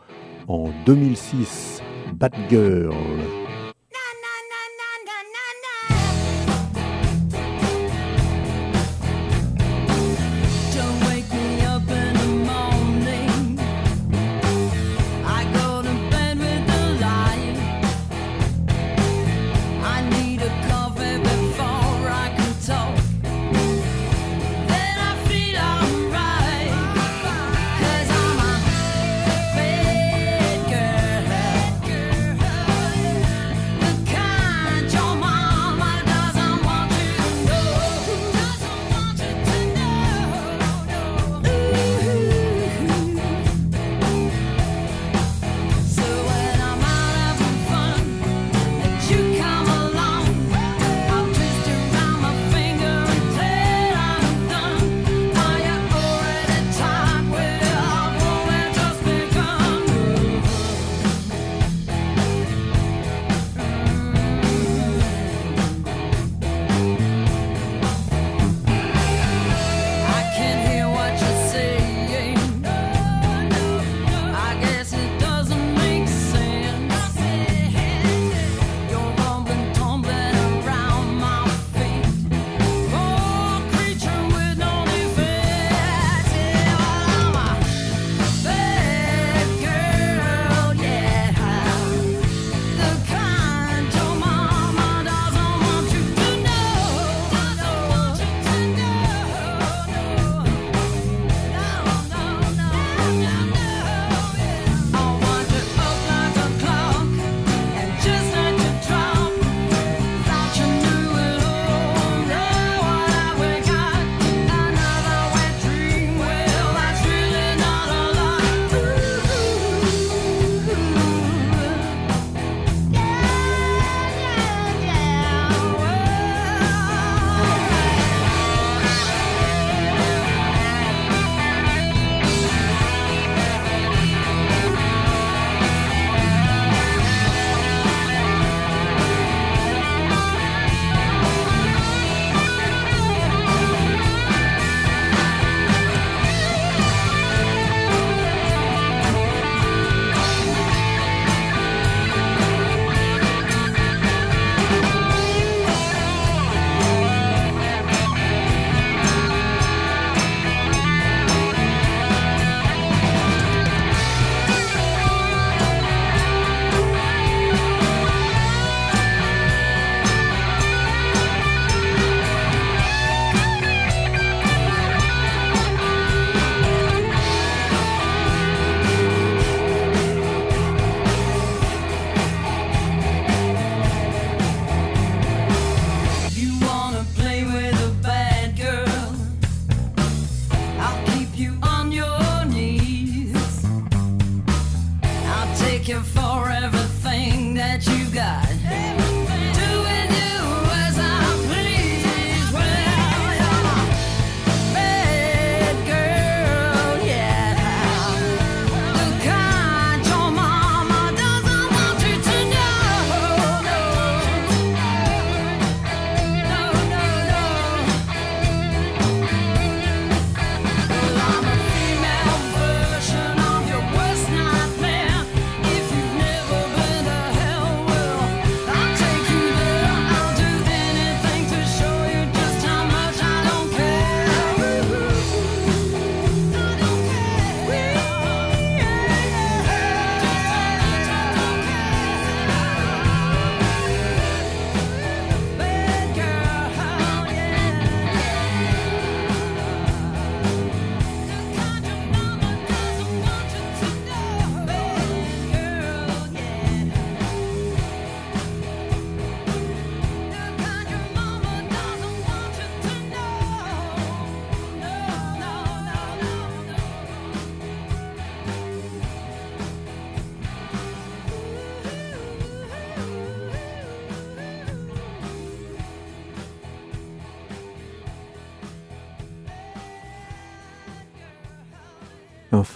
[0.47, 1.81] en 2006,
[2.13, 3.44] Bad Girl.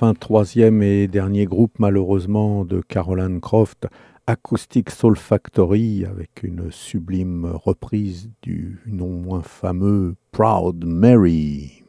[0.01, 3.89] enfin troisième et dernier groupe malheureusement de Caroline Croft,
[4.29, 11.83] Acoustic Soul Factory, avec une sublime reprise du non moins fameux Proud Mary.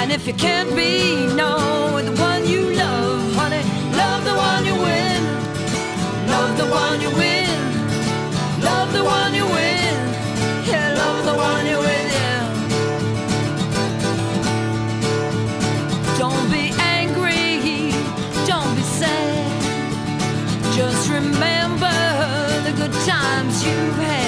[0.00, 3.62] And if you can't be known with the one you love, honey,
[3.96, 5.22] love the one you win.
[6.28, 7.48] Love the one you win.
[8.62, 9.94] Love the one you win.
[10.70, 12.06] Yeah, love the one you win.
[12.18, 12.42] Yeah.
[16.18, 17.92] Don't be angry.
[18.46, 19.62] Don't be sad.
[20.74, 21.94] Just remember
[22.66, 24.21] the good times you've had.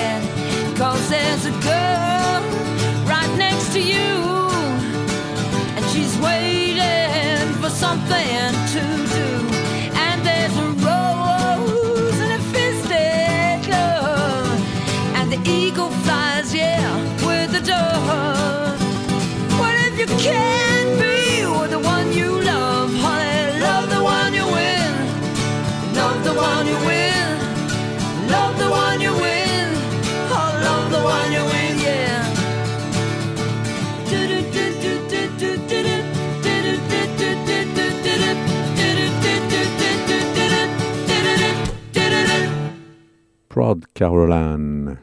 [43.55, 44.99] Proud Caroline.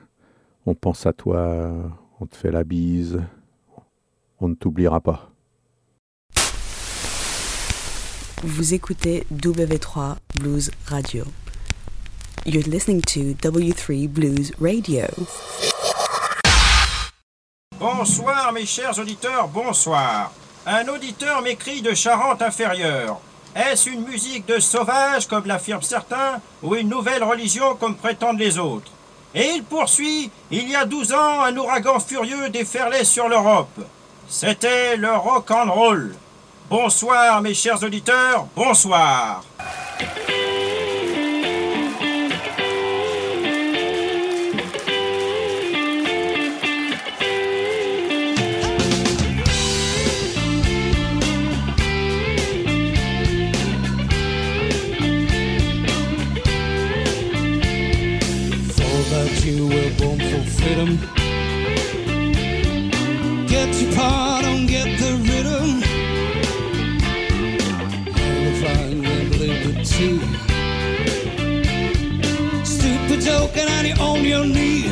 [0.66, 1.72] On pense à toi,
[2.20, 3.22] on te fait la bise,
[4.42, 5.32] on ne t'oubliera pas.
[8.44, 11.24] Vous écoutez W3 Blues Radio.
[12.46, 15.06] You're listening to W3 Blues Radio.
[17.80, 20.34] Bonsoir mes chers auditeurs, bonsoir.
[20.66, 23.22] Un auditeur m'écrit de Charente-Inférieure.
[23.56, 28.58] Est-ce une musique de sauvage comme l'affirment certains ou une nouvelle religion comme prétendent les
[28.58, 28.92] autres?
[29.36, 33.80] Et il poursuit, il y a 12 ans, un ouragan furieux déferlait sur l'Europe.
[34.28, 36.16] C'était le rock and roll.
[36.70, 39.44] Bonsoir mes chers auditeurs, bonsoir.
[73.54, 74.84] Joking and you on your knee.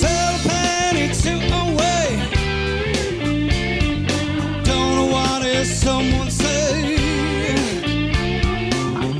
[0.00, 2.06] Fell panic to away.
[4.64, 6.96] Don't know what is someone say.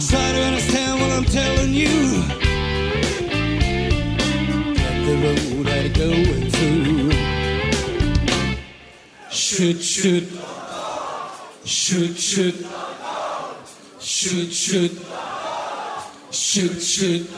[0.09, 2.25] Try to understand what I'm telling you.
[4.75, 7.13] Get the road I'm going through.
[9.31, 10.29] Shoot, shoot.
[11.65, 12.67] Shoot, shoot.
[14.01, 15.10] Shoot, shoot.
[16.53, 17.31] Shoot, shoot.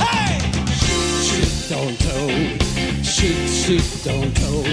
[0.00, 0.40] Hey!
[0.80, 3.04] Shoot, shoot, don't told.
[3.04, 4.66] Shoot, shoot, don't told.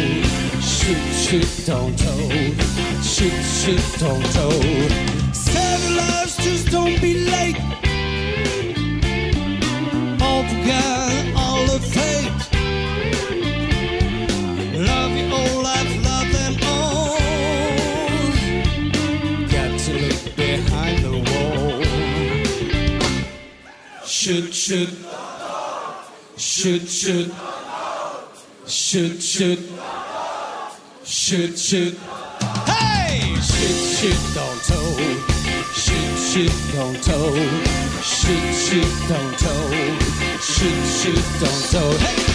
[0.64, 2.62] Shoot, shoot, don't told.
[3.04, 5.36] Shoot, shoot, don't told.
[5.36, 7.60] Seven lives, just don't be late.
[10.22, 11.03] All together, all
[24.24, 24.90] Shoot, shoot.
[26.38, 27.30] Shoot, shoot.
[28.66, 29.60] Shoot, shoot.
[31.04, 31.98] Shoot, shoot.
[32.66, 33.36] Hey!
[33.42, 34.98] Shoot, shoot, don't told.
[35.76, 37.36] Shoot, shoot, don't told.
[38.02, 40.02] Shoot, shoot, don't told.
[40.42, 42.00] Shoot, shoot, don't told.
[42.00, 42.33] Hey!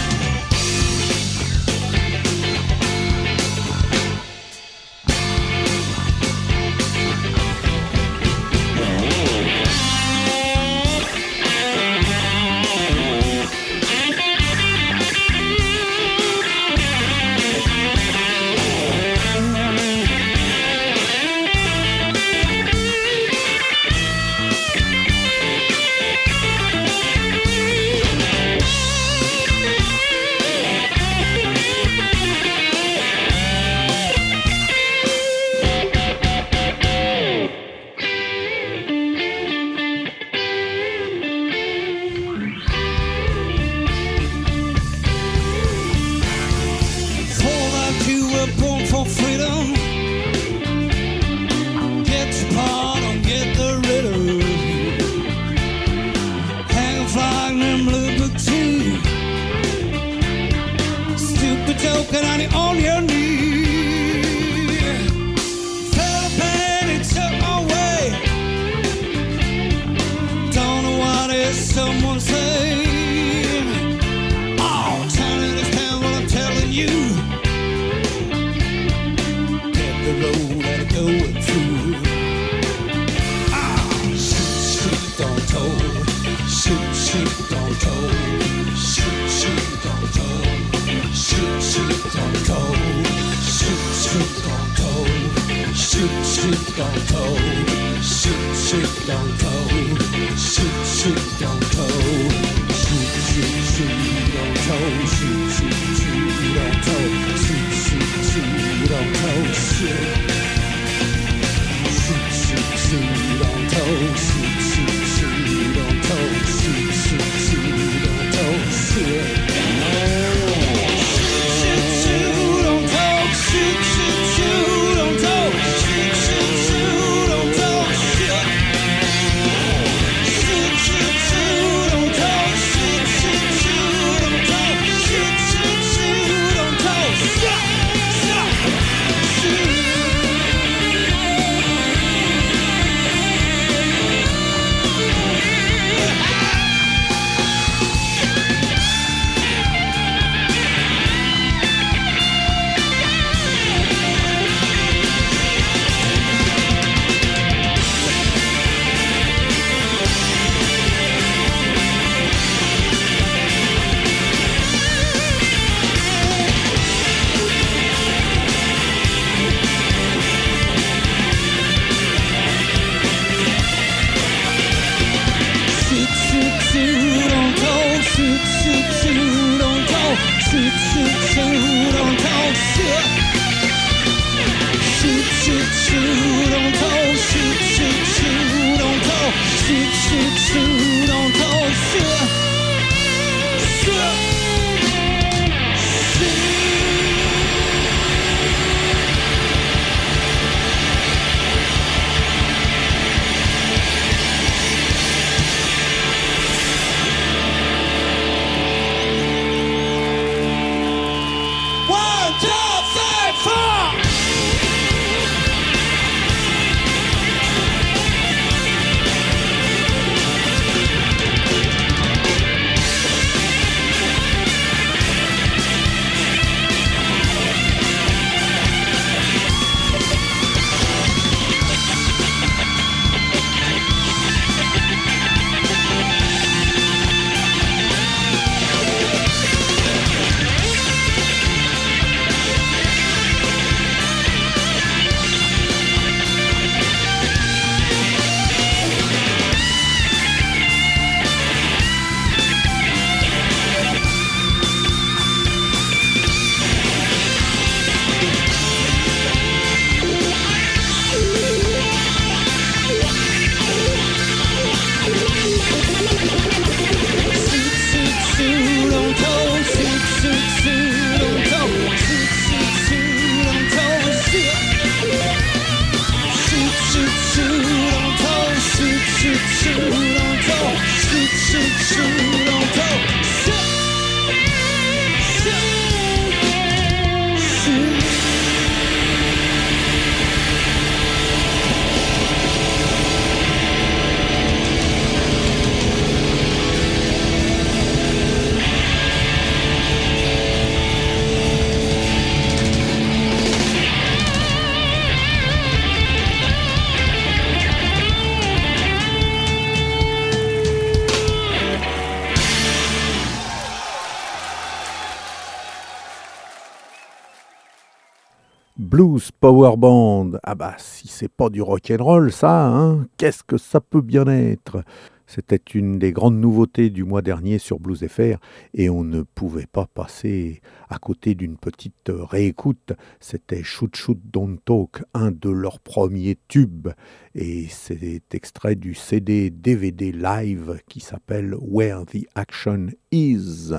[319.39, 320.31] Power Band.
[320.43, 324.83] Ah bah si c'est pas du rock'n'roll ça, hein, qu'est-ce que ça peut bien être?
[325.27, 328.39] C'était une des grandes nouveautés du mois dernier sur Blues FR
[328.73, 330.59] et on ne pouvait pas passer
[330.89, 332.93] à côté d'une petite réécoute.
[333.19, 336.89] C'était Shoot Shoot Don't Talk, un de leurs premiers tubes
[337.35, 343.71] et c'est extrait du CD DVD live qui s'appelle Where the Action Is.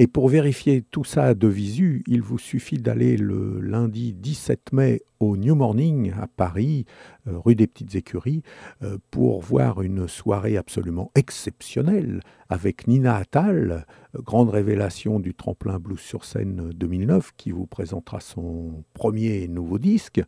[0.00, 5.02] Et pour vérifier tout ça de visu, il vous suffit d'aller le lundi 17 mai
[5.18, 6.86] au New Morning à Paris,
[7.28, 8.42] euh, rue des Petites Écuries,
[8.82, 13.84] euh, pour voir une soirée absolument exceptionnelle avec Nina Attal,
[14.16, 19.78] euh, grande révélation du tremplin blues sur scène 2009, qui vous présentera son premier nouveau
[19.78, 20.22] disque.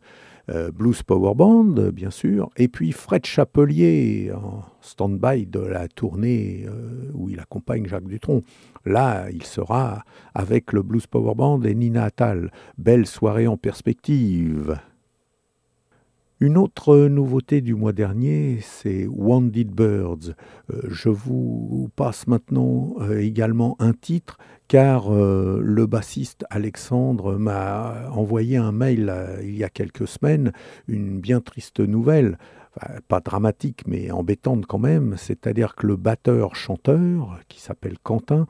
[0.73, 6.65] Blues Power Band, bien sûr, et puis Fred Chapelier en stand-by de la tournée
[7.13, 8.41] où il accompagne Jacques Dutronc.
[8.85, 10.03] Là, il sera
[10.33, 12.51] avec le Blues Power Band et Nina Attal.
[12.77, 14.77] Belle soirée en perspective.
[16.43, 20.35] Une autre nouveauté du mois dernier, c'est Wounded Birds.
[20.73, 24.37] Euh, je vous passe maintenant euh, également un titre
[24.67, 30.51] car euh, le bassiste Alexandre m'a envoyé un mail il y a quelques semaines,
[30.89, 32.37] une bien triste nouvelle,
[33.07, 38.47] Pas dramatique mais embêtante quand même, c'est-à-dire que le batteur-chanteur, qui s'appelle Quentin,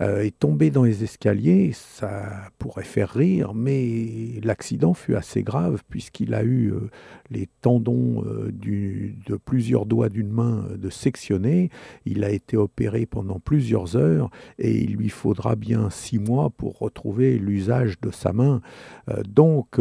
[0.00, 5.82] euh, est tombé dans les escaliers, ça pourrait faire rire, mais l'accident fut assez grave
[5.88, 6.90] puisqu'il a eu euh,
[7.30, 11.70] les tendons euh, de plusieurs doigts d'une main de sectionnés,
[12.06, 16.78] il a été opéré pendant plusieurs heures et il lui faudra bien six mois pour
[16.78, 18.60] retrouver l'usage de sa main.
[19.28, 19.78] Donc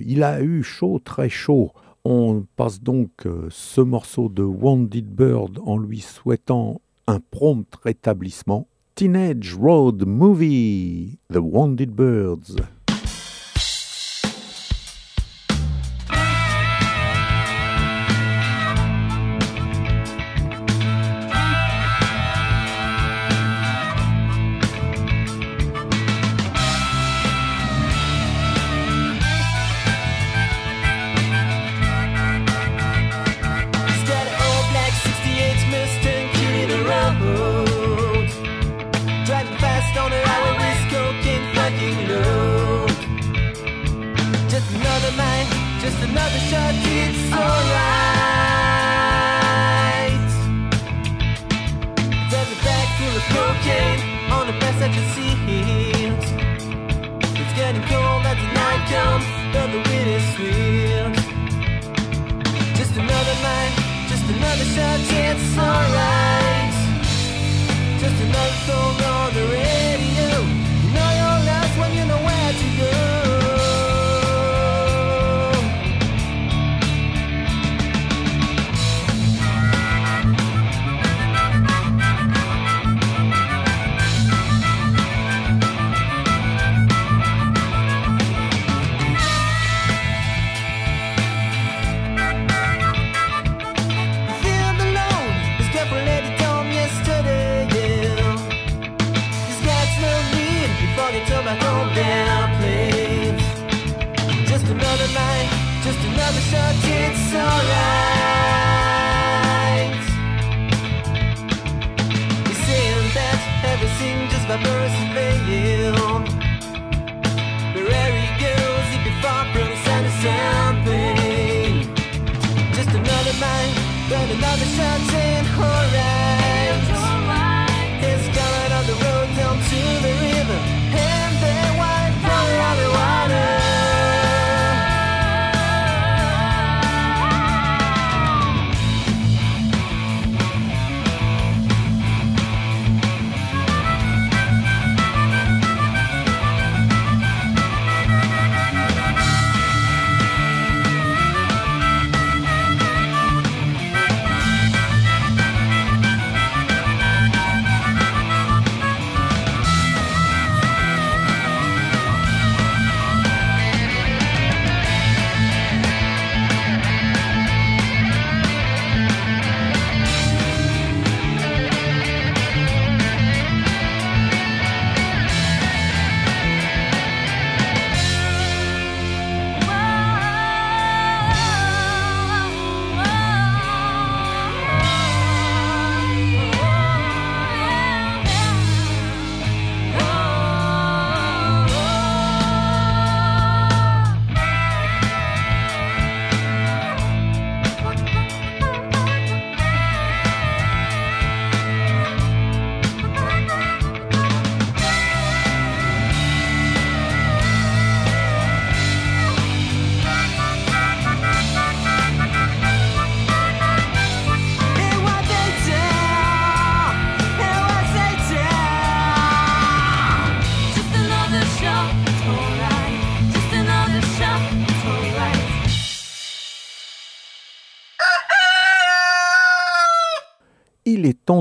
[0.00, 1.72] il a eu chaud, très chaud.
[2.04, 8.66] On passe donc euh, ce morceau de Wounded Bird en lui souhaitant un prompt rétablissement.
[8.94, 12.56] Teenage Road Movie, The Wounded Birds.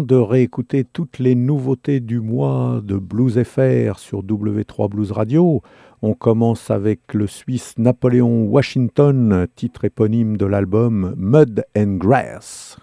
[0.02, 5.62] de réécouter toutes les nouveautés du mois de Blues FR sur W3 Blues Radio.
[6.02, 12.78] On commence avec le Suisse Napoléon Washington, titre éponyme de l'album Mud and Grass.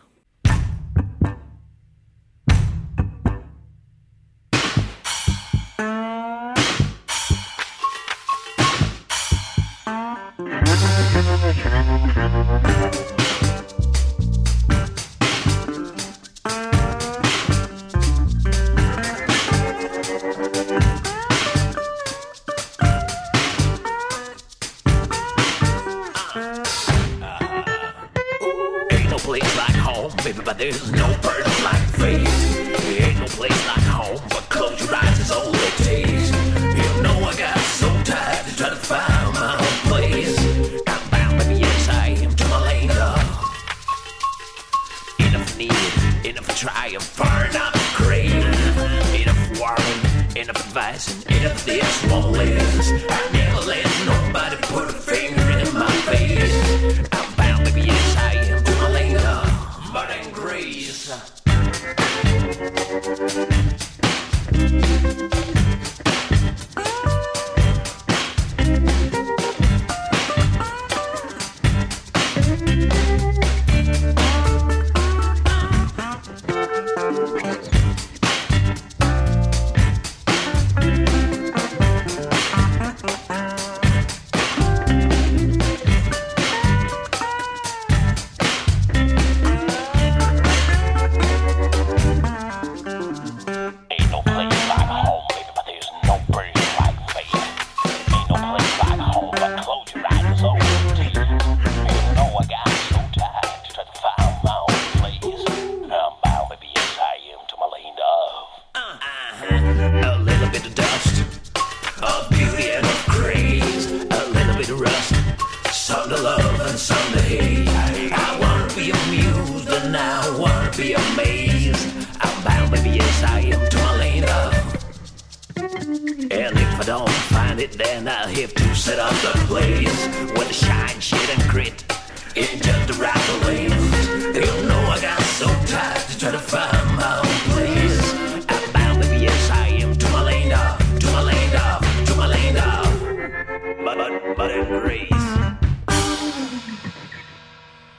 [50.75, 52.84] advice and if this will live.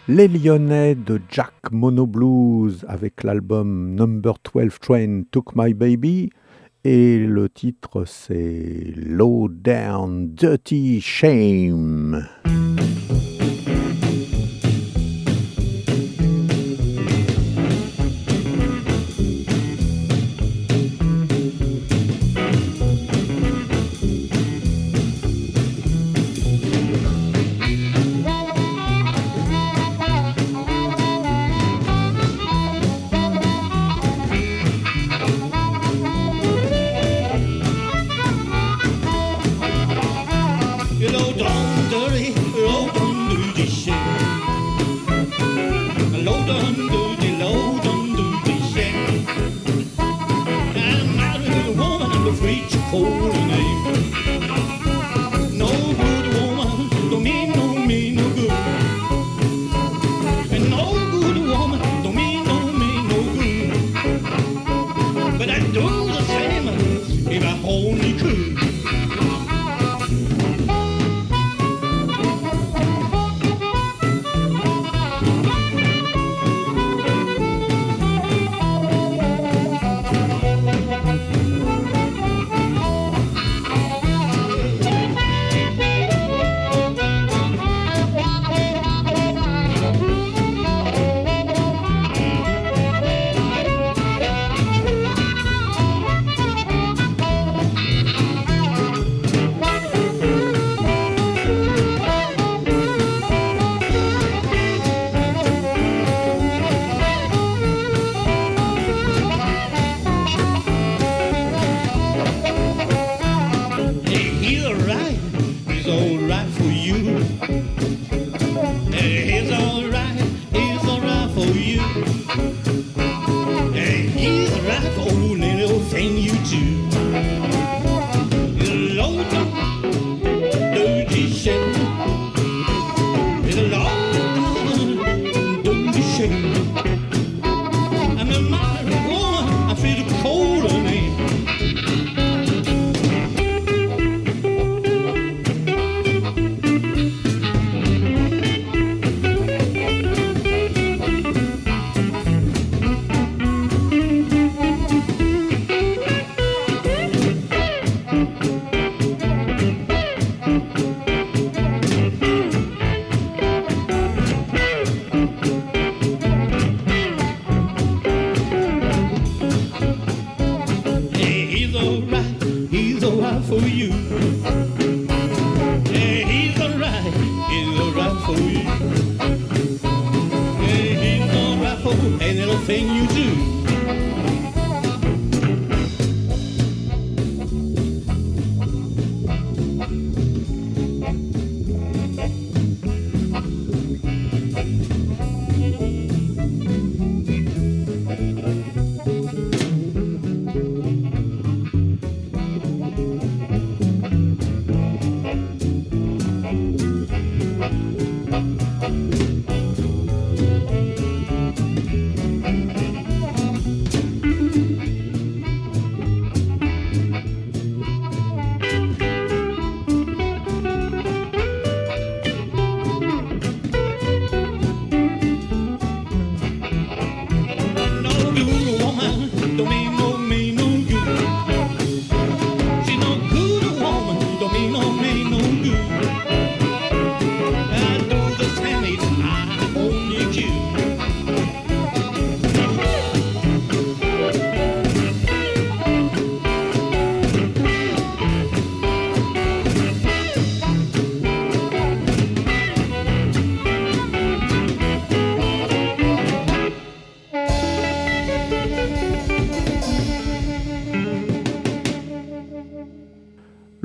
[0.07, 6.29] Les Lyonnais de Jack Mono Blues avec l'album Number 12 Train Took My Baby
[6.83, 12.23] et le titre c'est Low Down Dirty Shame.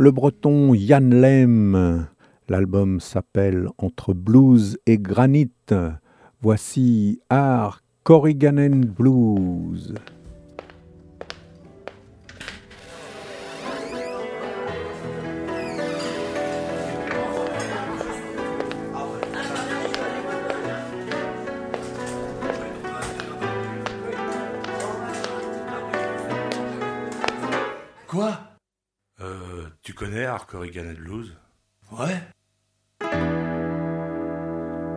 [0.00, 2.06] Le breton Yann Lem,
[2.48, 5.52] l'album s'appelle Entre blues et granit.
[6.40, 9.92] Voici Art Corriganen Blues.
[29.82, 31.36] Tu connais Art Corrigan Blues?
[31.92, 32.20] Ouais.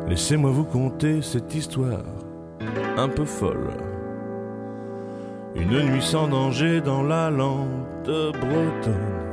[0.07, 2.03] Laissez-moi vous conter cette histoire
[2.97, 3.71] un peu folle.
[5.55, 9.23] Une nuit sans danger dans la lande bretonne.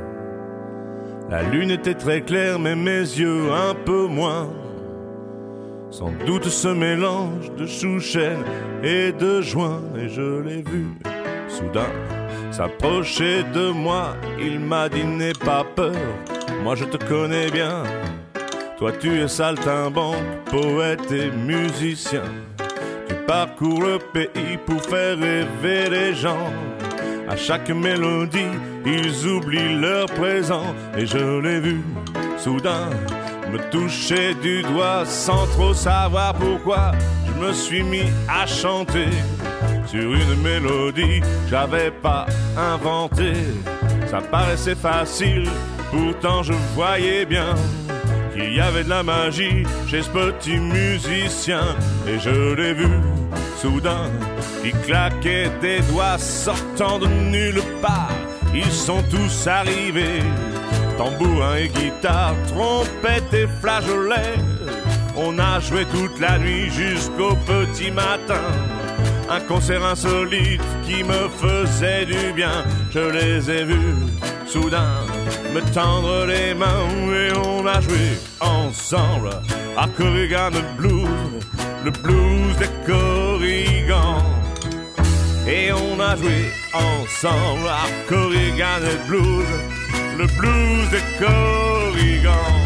[1.28, 4.48] La lune était très claire, mais mes yeux un peu moins.
[5.90, 8.44] Sans doute ce mélange de chouchen
[8.85, 10.86] et de joint, et je l'ai vu
[11.48, 11.90] soudain
[12.51, 14.16] s'approcher de moi.
[14.39, 15.94] Il m'a dit n'aie pas peur,
[16.62, 17.82] moi je te connais bien.
[18.78, 22.24] Toi tu es saltimbanque, poète et musicien.
[23.09, 26.52] Tu parcours le pays pour faire rêver les gens.
[27.28, 28.52] À chaque mélodie,
[28.85, 30.74] ils oublient leur présent.
[30.97, 31.81] Et je l'ai vu,
[32.36, 32.90] soudain,
[33.52, 36.93] me toucher du doigt sans trop savoir pourquoi.
[37.27, 39.10] Je me suis mis à chanter
[39.86, 41.20] sur une mélodie
[41.51, 43.44] j'avais pas inventée.
[44.10, 45.48] Ça paraissait facile,
[45.90, 47.55] pourtant je voyais bien
[48.35, 51.62] qu'il y avait de la magie chez ce petit musicien.
[52.06, 52.89] Et je l'ai vu,
[53.56, 54.10] soudain,
[54.62, 58.10] qui claquait des doigts sortant de nulle part.
[58.55, 60.22] Ils sont tous arrivés,
[60.98, 64.35] tambourin et guitare, trompette et flageolet.
[65.16, 68.43] On a joué toute la nuit jusqu'au petit matin.
[69.31, 72.65] Un concert insolite qui me faisait du bien.
[72.90, 73.94] Je les ai vus
[74.47, 75.07] soudain
[75.55, 79.31] me tendre les mains et on a joué ensemble
[79.77, 81.09] à Corrigan Blues,
[81.85, 84.23] le blues des Corrigans.
[85.47, 89.47] Et on a joué ensemble à Corrigan Blues,
[90.19, 92.60] le blues des Corrigans.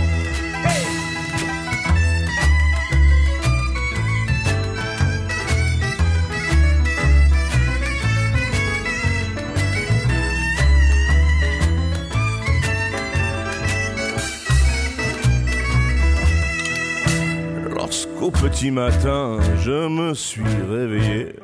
[18.25, 21.37] Lorsqu'au petit matin je me suis réveillé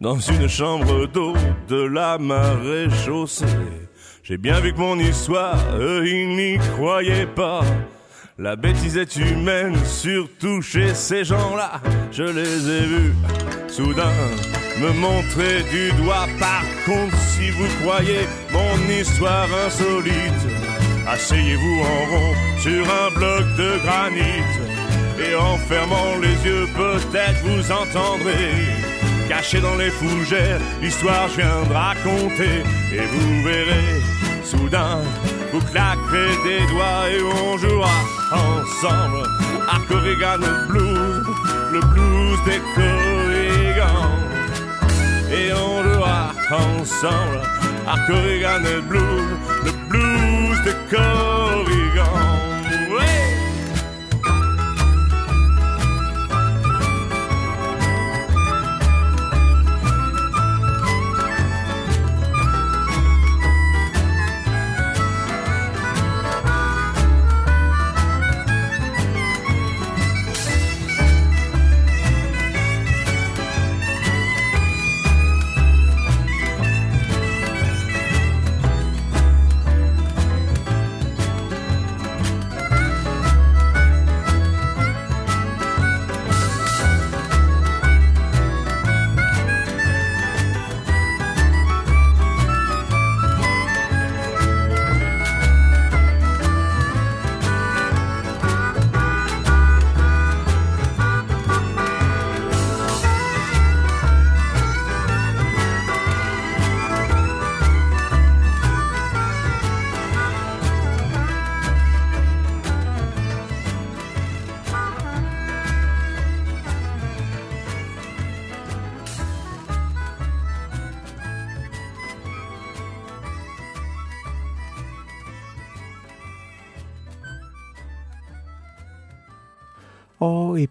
[0.00, 1.34] dans une chambre d'eau
[1.66, 3.46] de la marée chaussée,
[4.22, 7.62] j'ai bien vu que mon histoire, eux, ils n'y croyaient pas.
[8.38, 11.80] La bêtise est humaine, surtout chez ces gens-là.
[12.12, 13.14] Je les ai vus
[13.66, 14.14] soudain
[14.80, 16.28] me montrer du doigt.
[16.38, 18.20] Par contre, si vous croyez
[18.52, 20.46] mon histoire insolite,
[21.08, 24.67] asseyez-vous en rond sur un bloc de granit.
[25.20, 28.54] Et en fermant les yeux, peut-être vous entendrez.
[29.28, 32.62] Caché dans les fougères, l'histoire je viens de raconter.
[32.92, 34.00] Et vous verrez,
[34.44, 35.00] soudain,
[35.52, 37.98] vous claquerez des doigts et on jouera
[38.32, 39.26] ensemble
[39.68, 40.38] à Corrigan
[40.68, 41.26] Blues,
[41.72, 44.18] le blues des Corrigans.
[45.30, 47.40] Et on jouera ensemble
[47.86, 51.77] à Corrigan Blues, le blues des Corrigans.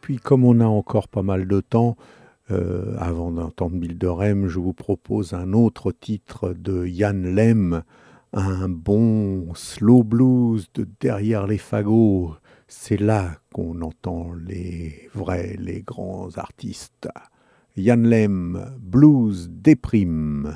[0.07, 1.97] Puis comme on a encore pas mal de temps,
[2.49, 7.83] euh, avant d'entendre Bilderem, je vous propose un autre titre de Yann Lem,
[8.31, 12.35] un bon slow blues de derrière les fagots.
[12.69, 17.09] C'est là qu'on entend les vrais, les grands artistes.
[17.75, 20.55] Yann Lem, blues déprime.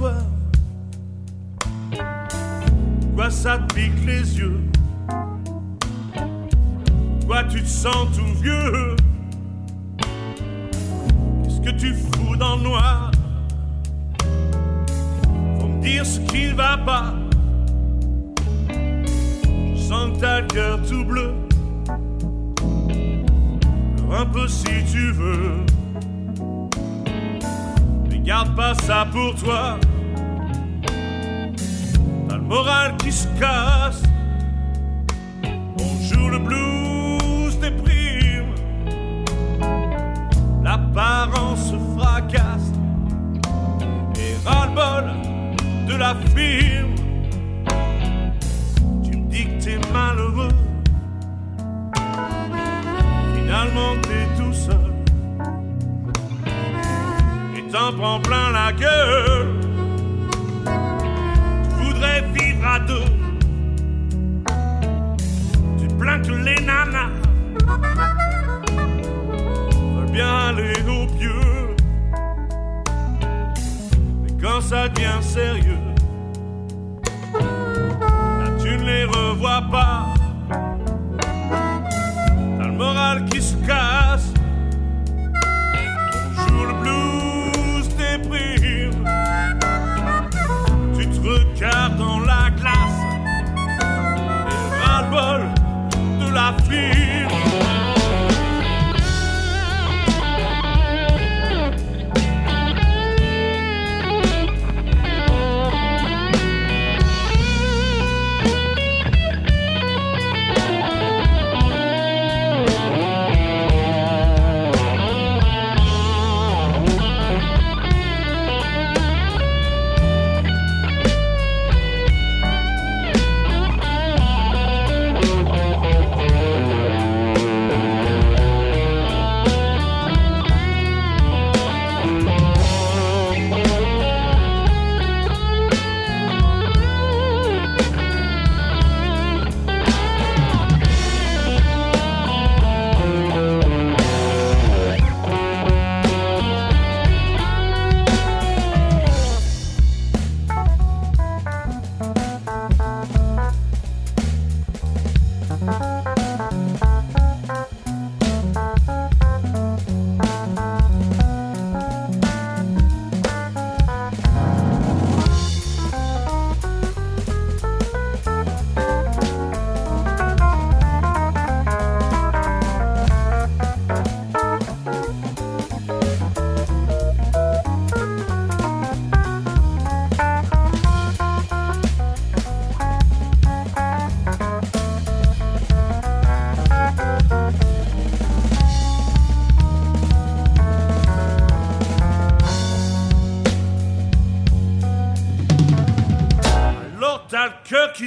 [0.00, 0.14] Quoi
[3.28, 4.60] ça te pique les yeux?
[7.26, 8.96] Quoi tu te sens tout vieux?
[11.44, 13.10] Qu'est-ce que tu fous dans le noir?
[15.60, 17.12] Faut me dire ce qui ne va pas.
[18.70, 21.34] Je sens que t'as le cœur tout bleu.
[24.10, 25.66] Un peu si tu veux
[28.30, 29.76] garde pas ça pour toi.
[32.28, 34.04] T'as le moral qui se casse.
[35.80, 38.54] On joue le blues déprime.
[40.62, 42.70] L'apparence se fracasse.
[44.14, 45.06] Et ras-le-bol
[45.88, 46.69] de la firme.
[57.96, 59.48] Prends plein la gueule.
[61.68, 63.10] Tu voudrais vivre à deux.
[65.78, 67.10] Tu plains que les nanas
[69.94, 71.40] veulent bien aller au pieu.
[74.22, 75.78] Mais quand ça devient sérieux,
[77.34, 79.89] là tu ne les revois pas.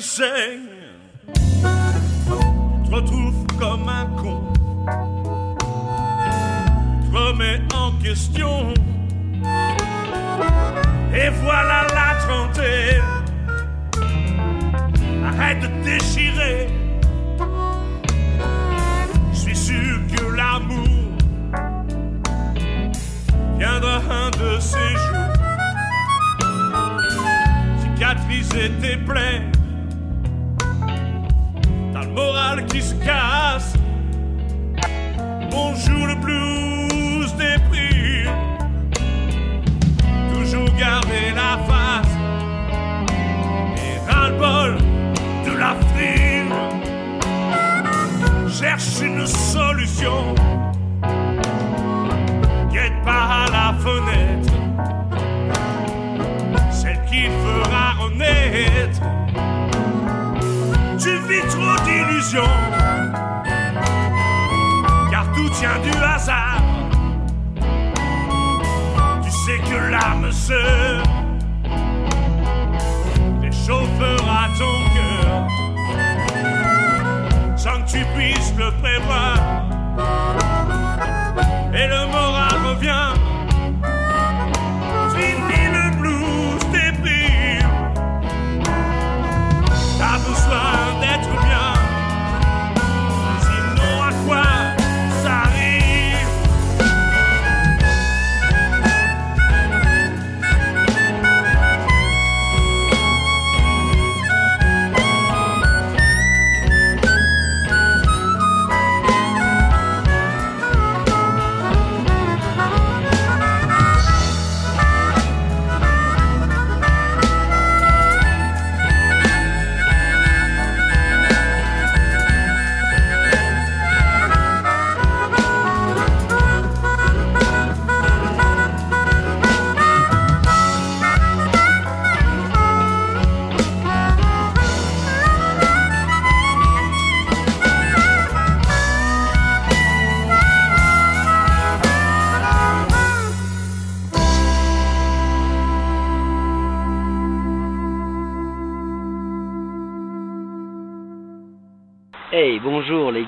[0.04, 0.10] Tu
[2.84, 4.44] te retrouves comme un con,
[7.02, 8.74] tu te remets en question,
[11.14, 13.02] et voilà la trentaine.
[15.26, 16.68] Arrête de déchirer,
[19.32, 21.16] je suis sûr que l'amour
[23.58, 25.24] viendra un de ces jours.
[28.28, 29.53] baiser tes plaies.
[32.62, 33.74] Qui se casse.
[35.50, 38.30] Bonjour le blues déprime.
[40.34, 42.16] Toujours garder la face.
[43.78, 44.78] Et ras-le-bol
[45.46, 46.54] de la frime.
[48.50, 50.36] Cherche une solution.
[65.11, 66.64] Car tout tient du hasard.
[69.23, 71.03] Tu sais que l'âme sœur
[73.41, 75.47] réchauffera ton cœur
[77.55, 79.32] sans que tu puisses le prévoir.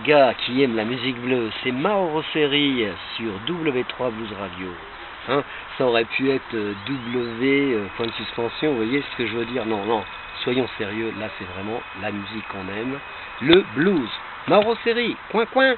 [0.06, 4.68] Gars qui aiment la musique bleue, c'est Mauro sur W3 Blues Radio.
[5.28, 5.44] Hein,
[5.78, 9.36] ça aurait pu être euh, W, euh, point de suspension, vous voyez ce que je
[9.36, 9.66] veux dire?
[9.66, 10.04] Non, non,
[10.44, 13.00] soyons sérieux, là c'est vraiment la musique qu'on aime,
[13.42, 14.10] le blues.
[14.48, 14.76] Mauro
[15.32, 15.76] coin coin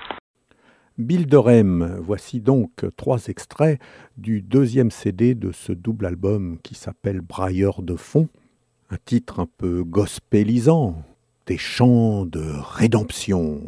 [0.98, 3.80] Bill Dorem, voici donc trois extraits
[4.18, 8.28] du deuxième CD de ce double album qui s'appelle Brailleur de fond,
[8.90, 10.96] un titre un peu gospelisant,
[11.48, 12.44] des chants de
[12.76, 13.62] rédemption.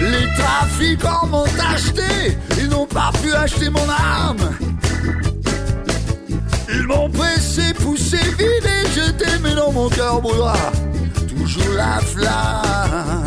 [0.00, 1.44] Les trafiquants m'ont
[1.74, 2.02] acheté,
[2.56, 4.67] ils n'ont pas pu acheter mon âme.
[6.88, 10.56] Pressé, poussé, vidé, jeté, mais dans mon cœur brûlera
[11.28, 13.26] toujours la flamme.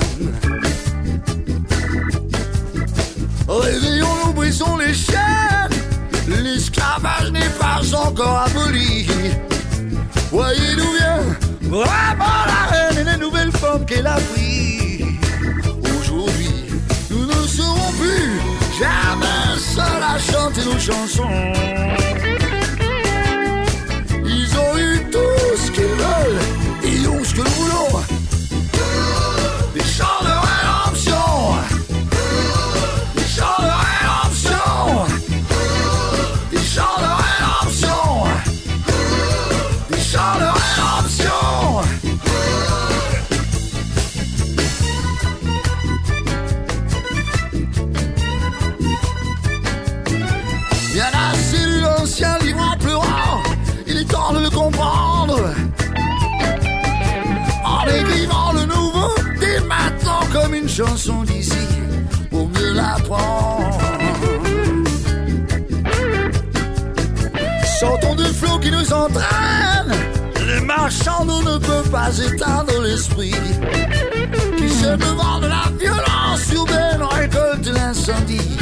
[3.47, 5.69] Réveillons-nous, brisons les chaînes,
[6.27, 9.07] l'esclavage n'est pas encore aboli.
[10.31, 15.03] Voyez d'où vient vraiment la reine et les nouvelles formes qu'elle a pris.
[15.99, 16.65] Aujourd'hui,
[17.09, 18.39] nous ne serons plus
[18.79, 22.40] jamais seuls à chanter nos chansons.
[71.25, 73.33] Nous ne peuvent pas éteindre l'esprit.
[74.57, 78.57] Qui sème le vent de la violence urbaine récolte l'incendie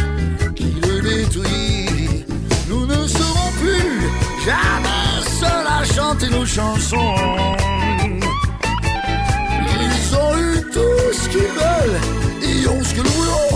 [0.55, 2.25] qui le détruit.
[2.69, 3.91] Nous ne serons plus
[4.45, 7.15] jamais seuls à chanter nos chansons.
[9.81, 12.01] Ils ont eu tout ce qu'ils veulent,
[12.41, 13.48] ils ont ce que nous voulons.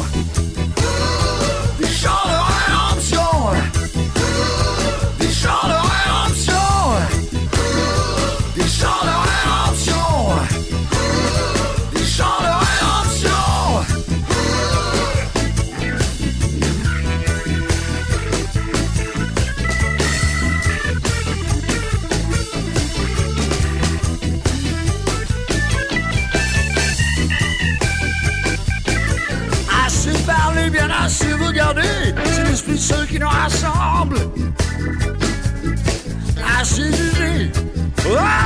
[36.76, 37.52] Jugé,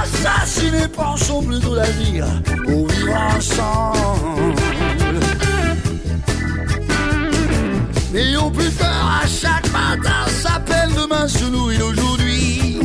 [0.01, 2.25] assassiné, pensons plutôt l'avenir,
[2.65, 4.53] pour vivre ensemble.
[8.13, 12.79] N'ayons plus peur à chaque matin, s'appelle demain se nourrit d'aujourd'hui.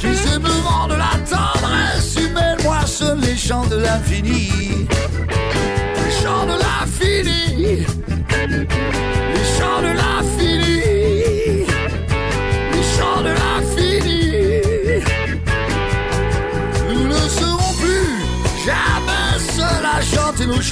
[0.00, 4.50] Qui sait me vendre la tendresse humaine, moissonne les chants de l'infini.
[5.96, 7.86] Les chants de l'infini.
[9.34, 10.19] Les chants de l'infini.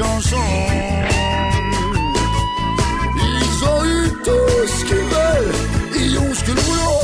[0.00, 0.04] Ils
[3.64, 5.54] ont eu tout ce qu'ils veulent,
[5.96, 6.97] ils ont ce que nous voulons.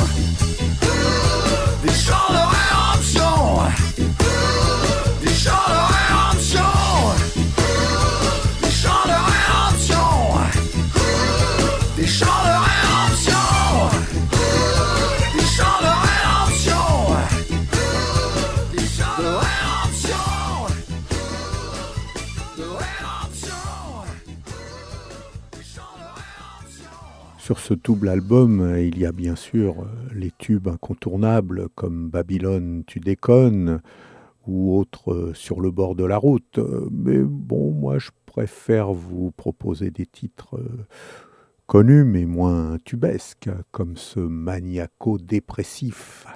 [27.65, 32.85] Ce double album, euh, il y a bien sûr euh, les tubes incontournables comme Babylone,
[32.86, 33.81] tu déconnes
[34.47, 36.61] ou autres euh, sur le bord de la route.
[36.91, 40.61] Mais bon, moi je préfère vous proposer des titres
[41.66, 46.27] connus mais moins tubesques, comme ce maniaco-dépressif.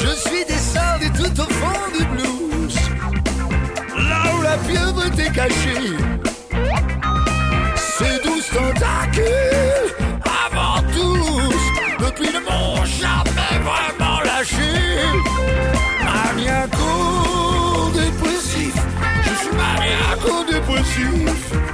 [0.00, 2.76] Je suis descendu tout au fond du blues.
[3.96, 5.96] Là où la pieuvre était cachée.
[7.76, 11.54] Ces douze tentacules, avant tous,
[12.04, 14.74] depuis ne m'ont jamais vraiment lâché.
[16.02, 18.74] Maniaco-dépressif,
[19.22, 21.54] je suis maniaco-dépressif.
[21.54, 21.73] Assis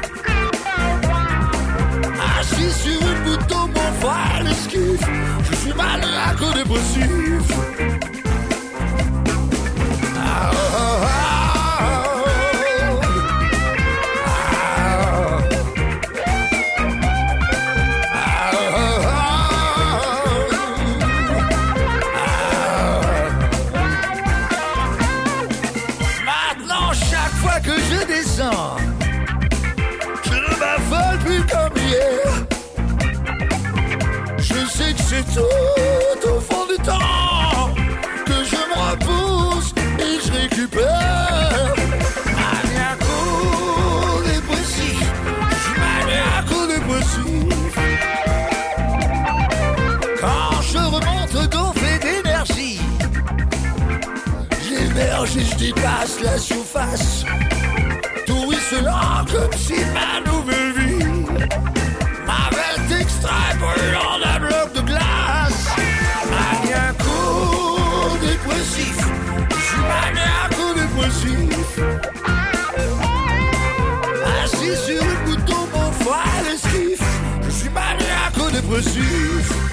[78.70, 79.69] maniaco-dépressif.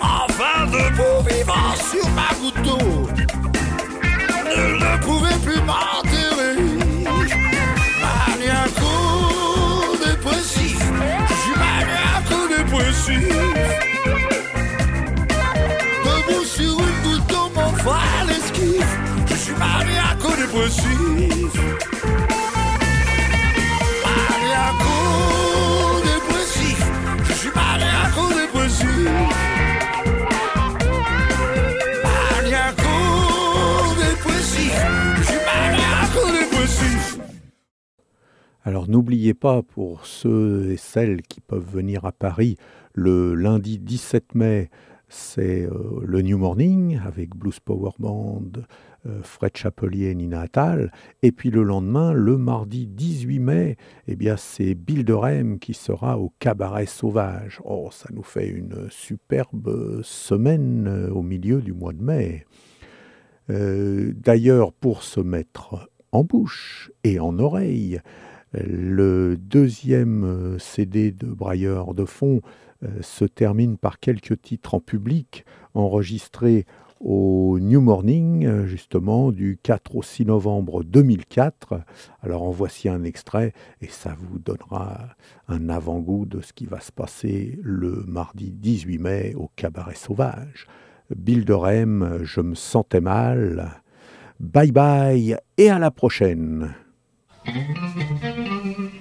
[0.00, 3.08] Enfin de beau vivant sur ma goutte d'eau.
[4.46, 6.58] Ne pouvait plus m'enterrer.
[8.02, 10.80] Maniaco-dépressif,
[11.28, 13.28] je suis maniaco-dépressif.
[16.04, 18.92] Debout sur une goutte d'eau, mon frère l'esquive.
[19.28, 19.54] Je suis
[20.36, 21.52] dépressif.
[38.68, 42.58] Alors n'oubliez pas, pour ceux et celles qui peuvent venir à Paris,
[42.92, 44.68] le lundi 17 mai,
[45.08, 48.42] c'est euh, le New Morning avec Blues Power Band,
[49.06, 50.92] euh, Fred Chapelier et Nina Attal.
[51.22, 53.76] Et puis le lendemain, le mardi 18 mai,
[54.06, 57.62] eh bien c'est Bill de Rem qui sera au Cabaret Sauvage.
[57.64, 62.44] Oh, ça nous fait une superbe semaine euh, au milieu du mois de mai.
[63.48, 67.98] D'ailleurs, pour se mettre en bouche et en oreille,
[68.52, 72.40] le deuxième euh, CD de Brailleur de fond
[72.84, 75.44] euh, se termine par quelques titres en public
[75.74, 76.66] enregistrés
[77.00, 81.80] au New Morning, euh, justement, du 4 au 6 novembre 2004.
[82.22, 85.08] Alors en voici un extrait et ça vous donnera
[85.46, 90.66] un avant-goût de ce qui va se passer le mardi 18 mai au Cabaret Sauvage.
[91.14, 93.82] Bill je me sentais mal.
[94.40, 96.74] Bye bye et à la prochaine.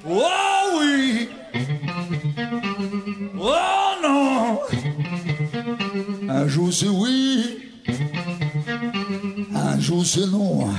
[0.09, 1.29] Oh oui
[3.39, 3.53] Oh
[4.03, 4.59] non
[6.29, 7.59] Un jour c'est oui,
[9.55, 10.69] un jour c'est non.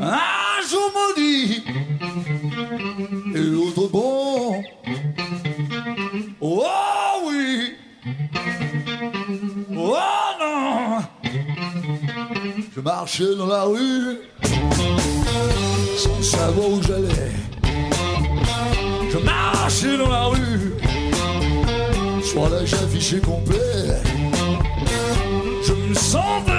[0.00, 1.62] Un jour maudit
[3.34, 4.27] et l'autre bon.
[12.78, 14.20] Je marchais dans la rue
[15.96, 17.32] sans savoir où j'allais.
[19.10, 20.74] Je marchais dans la rue,
[22.22, 23.56] sur l'âge affiché complet.
[25.66, 26.57] Je me sentais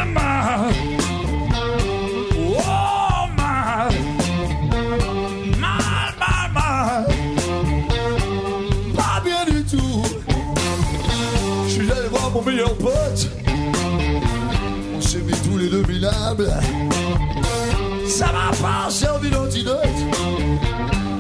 [18.08, 19.78] Ça m'a pas servi d'antidote.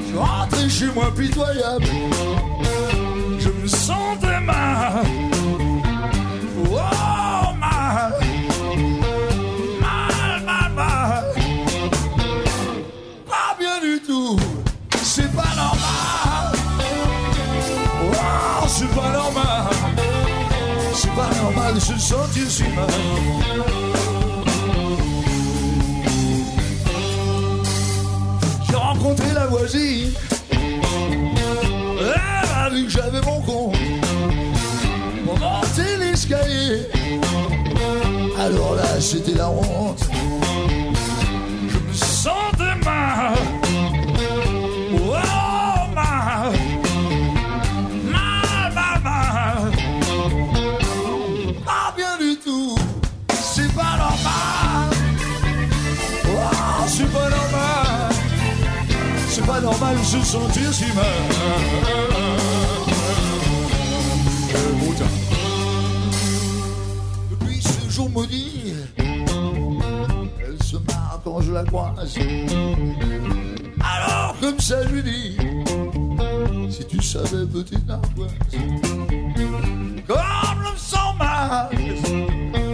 [0.01, 1.85] Je suis rentré chez moi pitoyable.
[3.39, 5.03] Je me sentais mal.
[6.65, 6.79] Oh,
[7.59, 8.13] mal.
[9.79, 11.23] Mal, mal, mal.
[13.27, 14.39] Pas bien du tout.
[15.03, 16.53] C'est pas normal.
[18.03, 19.73] Oh, c'est pas normal.
[20.95, 23.78] C'est pas normal de se sentir si mal.
[29.33, 30.11] La voisine.
[30.51, 33.75] Elle vu que j'avais mon compte
[35.25, 36.87] pour monter l'escalier.
[38.39, 39.99] Alors là, c'était la honte.
[59.39, 61.05] C'est pas normal de se sentir si mal.
[67.31, 72.17] Depuis ce jour maudit, elle se marre quand je la croise.
[73.79, 75.37] Alors, comme ça, lui dis
[76.69, 78.31] Si tu savais, petite ardoise,
[80.05, 82.68] comme sens mal, mal,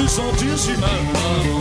[0.00, 1.59] se sentir si mal.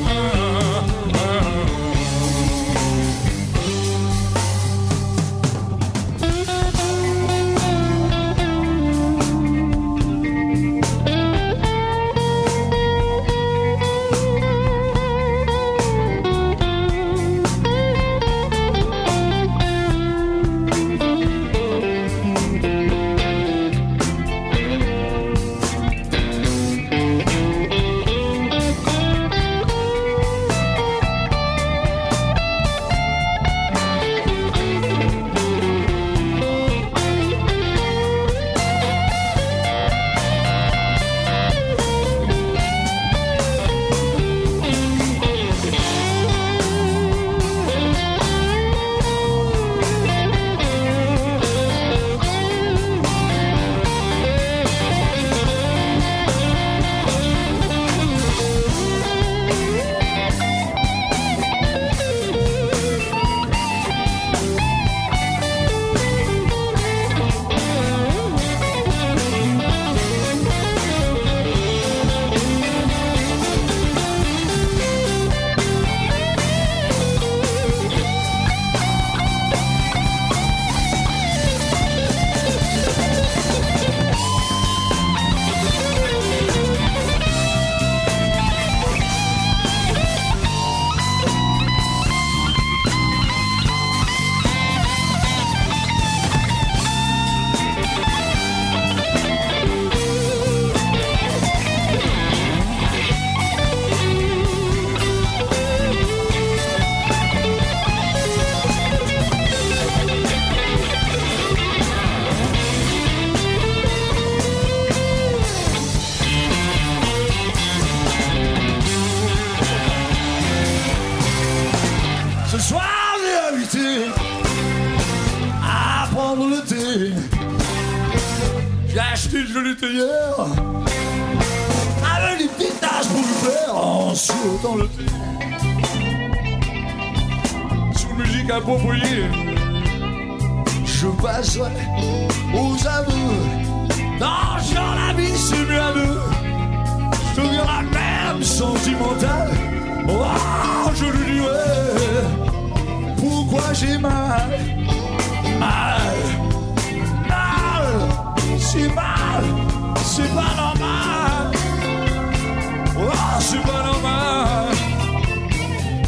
[163.49, 164.75] Oh, c'est pas normal.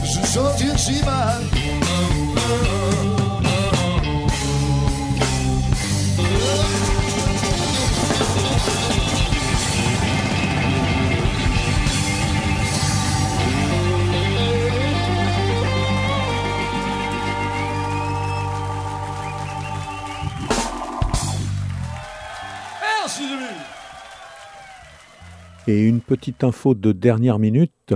[0.04, 0.78] Se sentir
[25.72, 27.94] Et une petite info de dernière minute.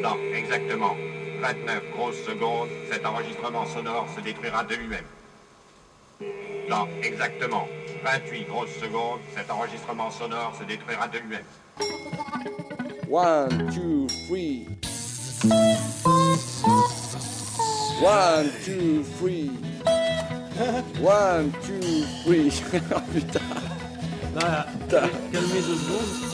[0.02, 0.96] Dans exactement
[1.42, 5.06] 29 grosses secondes, cet enregistrement sonore se détruira de lui-même.
[6.70, 7.68] Dans exactement
[8.04, 11.46] 28 grosses secondes, cet enregistrement sonore se détruira de lui-même.
[13.10, 14.68] One, two, three.
[18.02, 19.52] One, two, three.
[21.00, 22.52] One, two, three.
[22.94, 23.40] oh putain.
[24.34, 25.10] Putain.
[25.32, 26.28] Calmez deux secondes.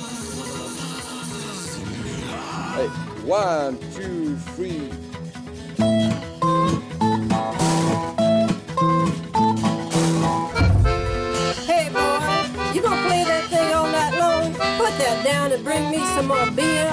[2.75, 4.89] Hey, one, two, three.
[11.65, 14.51] Hey boy, you gonna play that thing all night long?
[14.53, 16.89] Put that down and bring me some more beer.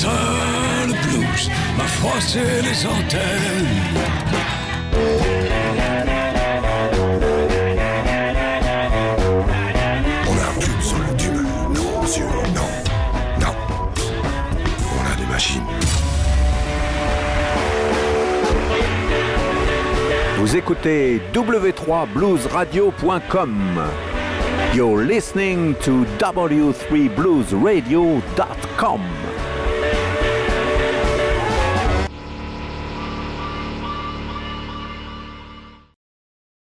[0.00, 3.68] Matin, le blues m'a froissé les antennes.
[10.28, 12.24] On n'a plus besoin d'humains, non, monsieur,
[12.54, 12.70] non,
[13.40, 13.54] non.
[14.96, 15.62] On a des machines.
[20.38, 23.82] Vous écoutez w3bluesradio.com.
[24.72, 29.00] You're listening to w3bluesradio.com.